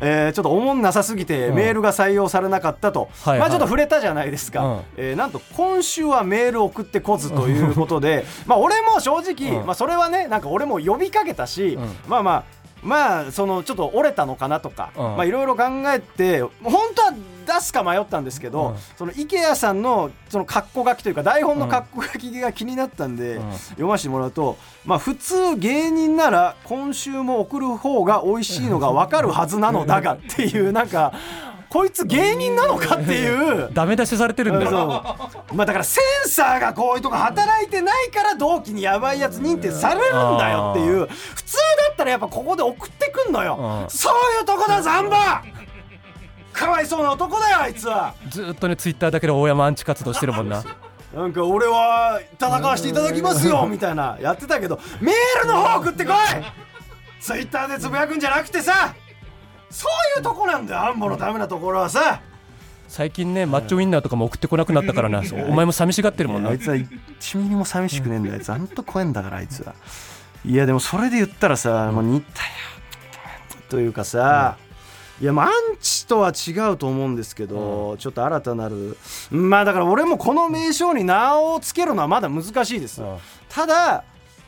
[0.00, 1.56] えーちょっとおもんなさすぎてうん。
[1.56, 4.80] メールが採用されなかったと、はいはいまあ、ちょっと触れたじゃないですか、うん。
[4.96, 9.66] えーなんと今週はメール送ってこずということでまあ俺も正直、うん。
[9.66, 11.96] まあ、それはねなんか俺も呼びかけたし、うん。
[12.08, 15.02] まあまあまあそのちょっと折れたのかなとか、うん。
[15.02, 16.52] まあいろいろ考えて本
[16.94, 17.14] 当は
[17.46, 18.76] 出すか迷ったんですけど、うん。
[18.96, 23.52] その IKEA さんのその括弧書きというか台本の括弧書きが気になったんで、うん。
[23.52, 31.12] 読ませてもらうと、まあ、普通芸人なら今週も送る方が美味しいのが分かるはずなのだがっていうなんか
[31.70, 33.70] こいつ芸人なのかっていう。
[33.72, 34.68] ダメ出しされてるんだ。
[34.68, 35.16] よ
[35.54, 41.06] まあだからセンサーがこういうとこ働いてないから同期にやばいやつ認定されるんだよっていう。
[41.06, 43.56] 普通だったらやっぱここで送ってくんのよ。
[43.84, 43.90] うん。
[43.90, 45.42] そういうとこだザンバ。
[46.52, 48.14] かわいそうな男だよあいつは。
[48.28, 50.64] ずーっとねツイッターだけで大山アンチ活動してるもんな。
[51.14, 54.16] なんか俺は戦わせていただきますよみたいな。
[54.20, 56.16] やってたけどメールの方送ってこい。
[57.20, 58.94] ツイッターでつぶやくんじゃなくてさ
[59.70, 60.80] そういうとこなんだよ。
[60.86, 62.20] アンボのダメなところはさ。
[62.88, 65.22] 最近ねマッチョウインナーとかも送ってこなくなったからな。
[65.48, 66.50] お前も寂しがってるもんな。
[66.50, 68.34] あいつは1ミリも寂しくねえんだよ。
[68.34, 69.74] あいつあんと怖えんだからあいつは。
[70.44, 72.48] いやでもそれで言ったらさもう似たよ
[73.68, 74.56] というかさ、
[75.20, 78.96] いやまあアンチとは違うと思うんですけど、ちょっと新たなる。
[79.30, 83.18] まあだから俺もこの名称に名をつけるのはまだ難しいです、うん。
[83.48, 84.02] ただ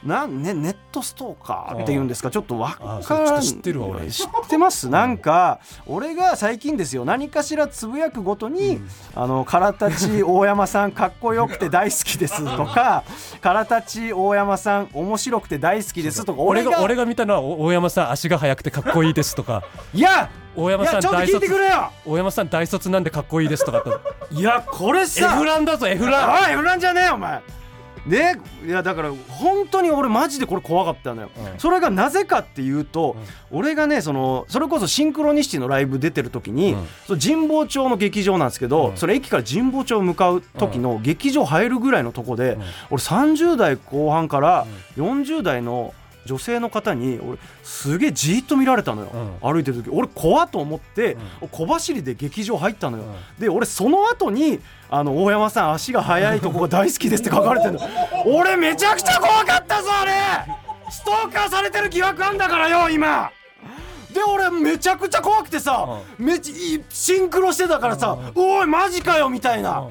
[0.04, 2.30] なん、ね、ネットストーカーっていうんですか？
[2.30, 3.42] ちょっとわあからん。
[3.42, 4.10] 知ってるわ俺。
[4.10, 4.88] 知ってます？
[4.88, 7.04] なんか俺が最近ですよ。
[7.04, 8.80] 何かしらつぶやくごとに
[9.14, 13.04] 「あの空立ち大山さんかっこよくて大好きです」とか
[13.40, 19.62] 「空立ち大山さん面白くて大好きです」とか俺俺がが俺が見たのはお大山さん足が速くてかっこいいですとか。
[19.94, 21.46] いや大山さん大卒
[22.04, 24.00] 大山さん大卒なんでかっこいいですとかと
[24.30, 25.34] いやこれさ。
[25.34, 26.30] F ランだぞ F ラン。
[26.30, 27.40] おいフランじゃねえよお前
[28.06, 31.58] ねいやだから本当に俺マジでこれ怖かったのよ、うん。
[31.58, 33.16] それがなぜかっていうと、
[33.50, 36.86] 俺がねそのそれこそシンクロニシティのライブ出てる時に、うん。
[37.06, 38.96] その神保町の劇場なんですけど、うん。
[38.96, 42.58] それ駅から神保町向かう時の劇場入るぐらいのとこで、
[42.90, 45.94] 俺30代後半から40代の
[46.24, 49.10] 女性の方に俺すげえじーっと見られたのよ、
[49.40, 49.90] 歩いてる時。
[49.90, 51.16] 俺怖っと思って、
[51.50, 53.04] 小走りで劇場入ったのよ、
[53.38, 54.60] で俺その後に
[54.90, 57.80] あの大山さん足が速いとこが大好きですって書かれてるの。
[58.26, 60.12] 俺めちゃくちゃ怖かったぞあれ。
[60.90, 63.30] ストーカーされてる疑惑あんだからよ今。
[64.12, 69.88] で俺めちゃくちゃ怖くてさ、めっちシンクロしてたからさ、おいマジかよみたいな、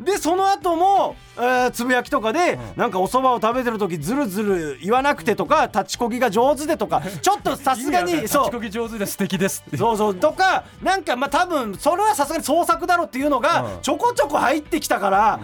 [0.00, 8.44] でその後も、えーつぶやきとかで、なんかお蕎麦を食べてる時ずるずる言わなくてとか立ちこぎが上手でとか ちょっとさすがにそう。
[8.44, 10.14] 立ちこぎ上手で素敵ですそうそう。
[10.14, 13.82] とかなんかまあ多分それはさすがに創作だろっていうのがうん。
[13.82, 15.40] ちょこちょこ入ってきたから、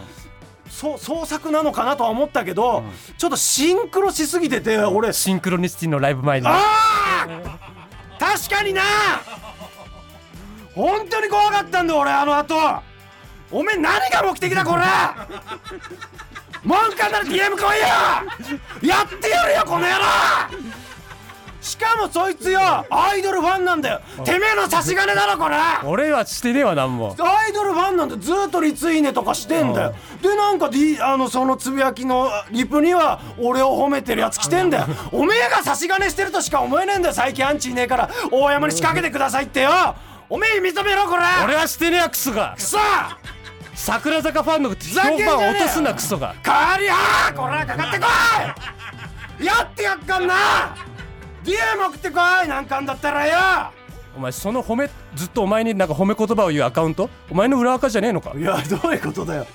[0.70, 2.82] そう創作なのかなとは思ったけど、
[3.18, 5.12] ちょっとシンクロしすぎてて俺。
[5.12, 6.46] シンクロニシティのライブ前に。
[6.48, 7.56] あー！
[8.18, 8.82] 確かにな！
[10.74, 12.54] 本当に怖かったんだ俺あの後
[13.50, 14.82] おめえ何が目的だこれ！
[16.64, 17.46] 文句あんなら DM 来いよ！
[18.82, 20.04] やってやるよこの野郎！
[21.60, 24.00] しかもそいつよアイドルファンなんだよ。
[24.24, 25.56] てめえの差し金だろこれ！
[25.84, 27.16] 俺はしてねえわなんも。
[27.18, 29.94] アイドルファンなんだずーっとリツイーネとかしてんだよ。
[30.22, 30.70] でなんか、
[31.02, 34.86] あのそのつぶやきのリプには俺を褒めてるやつ来てんだよ。
[35.12, 37.14] おめえが差し金してるとしか思えねえんだよ。
[37.14, 39.70] 最近アンチいねえから大山に仕掛けてくださいってよ。
[40.28, 41.22] おめえ認めろこれ！
[41.44, 42.54] 俺はしてねえわクソが。
[42.56, 42.78] くそ
[43.76, 44.76] 桜坂ファンの評
[45.24, 48.06] 判落とすなクソが代わりはこらかかってこ
[49.40, 49.44] い。
[49.44, 50.34] やってやっかんな。
[51.44, 53.70] DM 送ってこいなんかあんだったらよ。
[54.16, 57.10] お前その褒めずっとお前になんか褒め言葉を言うアカウント？
[57.30, 58.32] お前の裏垢じゃねえのか？
[58.36, 59.46] いやどういうことだよ。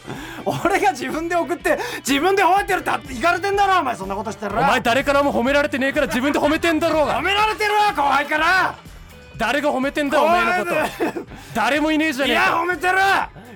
[0.46, 3.96] 俺が自分で送って自分で褒めてるって言かれてんだろお前。
[3.96, 8.76] そんなことしてるお前誰からも褒められてねえから自分で褒めてんだろう褒がめられてるわ後輩から
[9.42, 11.26] 誰が褒めてんだよお前のこと。
[11.56, 12.44] 誰もいねえじゃいねえか。
[12.44, 12.94] や褒めてる。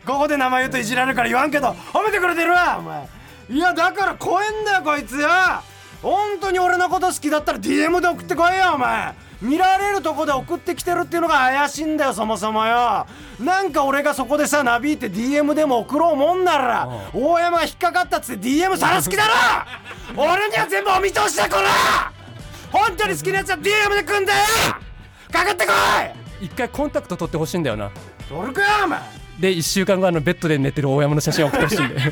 [0.04, 1.68] ここで名前言うといじられるから言わんけど。
[1.94, 3.08] 褒めてくれてるわお前。
[3.52, 5.20] いやだから怖えんだよこいつ。
[5.20, 5.30] よ
[6.02, 9.14] 本当に俺のこと好きだったら DM で送ってこいよお前。
[9.44, 13.06] 見られるとこで送ってきてるっていうのが怪しいんだよそもそもよ。
[13.40, 19.34] なんか俺がそこでさなびいて DM でも送ろうもんなら大山が引っかかったっつって DM さらす気だろ。
[20.18, 22.12] 俺には全部お見通しだこら。
[22.72, 24.40] 本当に好きなやつは DM で来んだよ
[25.36, 25.72] かかってこ
[26.42, 26.46] い！
[26.46, 27.92] 一回コンタクト取ってほしいんだよな。
[28.30, 29.00] 取るかよお前！
[29.40, 32.10] で1週間後あのベッドで寝てる大山の写真を送ってほしいんで完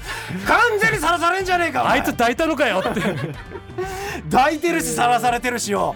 [0.78, 3.01] 全にさらされんじゃねえかあいつ抱いたのかよって。
[4.30, 5.95] 抱いてるしさらされてるしよ。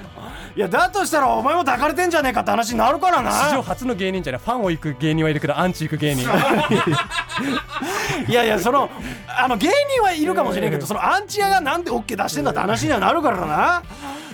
[0.56, 4.42] いやだとしたらお前も抱かれてんじゃねえかって話になるから史上な初の芸人じゃない。
[4.42, 6.28] ファンを行く芸人はいるけどアンチ行く芸人。
[8.28, 8.90] いやいやその
[9.28, 13.84] あの芸人はいるかもしれんけどそのアンチ屋がなんで OK 出してんだって話にはなるからな。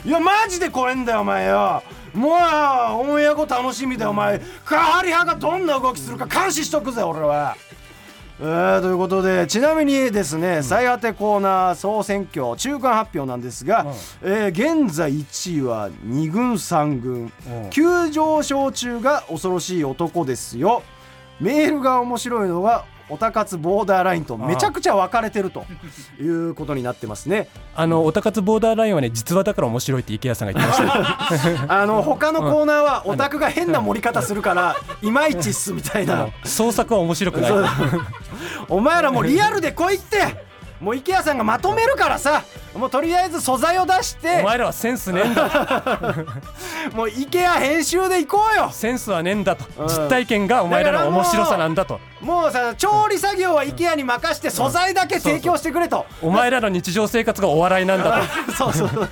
[0.05, 1.81] いやマジで怖えんだよお前よ
[2.13, 2.31] もう
[3.11, 4.39] オンエア後楽しみだよお前。
[4.65, 7.55] カハリ派がどんな動きするか監視しとくぜ俺は。
[8.39, 13.85] えーということでちなみにですね、最果てコーナー総選挙中間発表なんですが、
[14.23, 17.31] えー現在1位は2軍3軍、
[17.69, 20.81] 急上昇中が恐ろしい男ですよ。
[21.39, 25.65] メールが面白いのがオタ活ボーダーラインとめちゃくちゃ分かれてると
[26.19, 27.47] いうことになってますね。
[27.75, 36.29] あのオタ活ボーダーラインはね実話だから面白いって池谷さんが言ってました あの他のコーナーはオタクが変な盛り方するからいまいちっすみたいな。
[36.43, 37.51] 創作は面白くない。
[38.67, 40.53] お前らもうリアルで来いって。
[40.79, 42.43] もう池谷さんがまとめるからさ。
[42.75, 44.41] もうとりあえず素材を出して。
[44.41, 46.15] お前らはセンスねえんだ。
[46.93, 48.69] もう池谷編集で行こうよ。
[48.71, 49.65] センスはねえんだと。
[49.81, 49.87] うん。
[49.87, 56.05] 実体験がお前らの面白さなんだともうさ調理作業は池谷に任して素材だけ提供してくれと。
[56.21, 58.51] お前らの日常生活がお笑いなんだと。
[58.57, 59.09] そうそう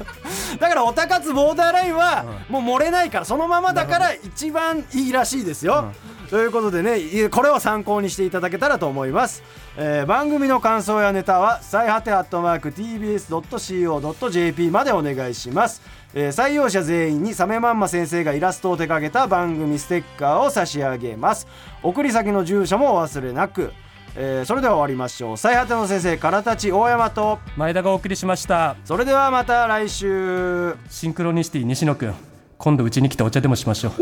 [0.59, 5.91] だからオタ活ボーダーラインはもう漏れないからそのままだから一番いいらしいですよ、
[6.29, 9.43] ということでねいこれを参考にしていただけたらと思います、
[9.77, 15.81] えー番組の感想やネタは最果てアットマーク TBS.CO.JP までお願いします、
[16.13, 21.47] えー採用者全員にサメマンマ先生がイラストを手掛けた番組ステッカーを差し上げます。
[21.83, 23.73] 送り先の住所もお忘れなく、
[24.15, 25.37] えーそれでは終わりましょう。
[25.37, 28.75] 最果ての先生からたち大山と前田がお送りしました。
[28.83, 30.75] それではまた来週。
[30.89, 32.13] シンクロニシティ西野くん。
[32.57, 33.93] 今度うちに来てお茶でもしましょう。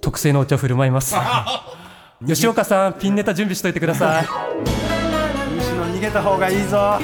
[0.00, 1.14] 特製のお茶振る舞います。
[2.26, 4.26] 吉岡さんピンネタ準備しといてください。
[5.56, 6.98] 西野逃げた方がいいぞ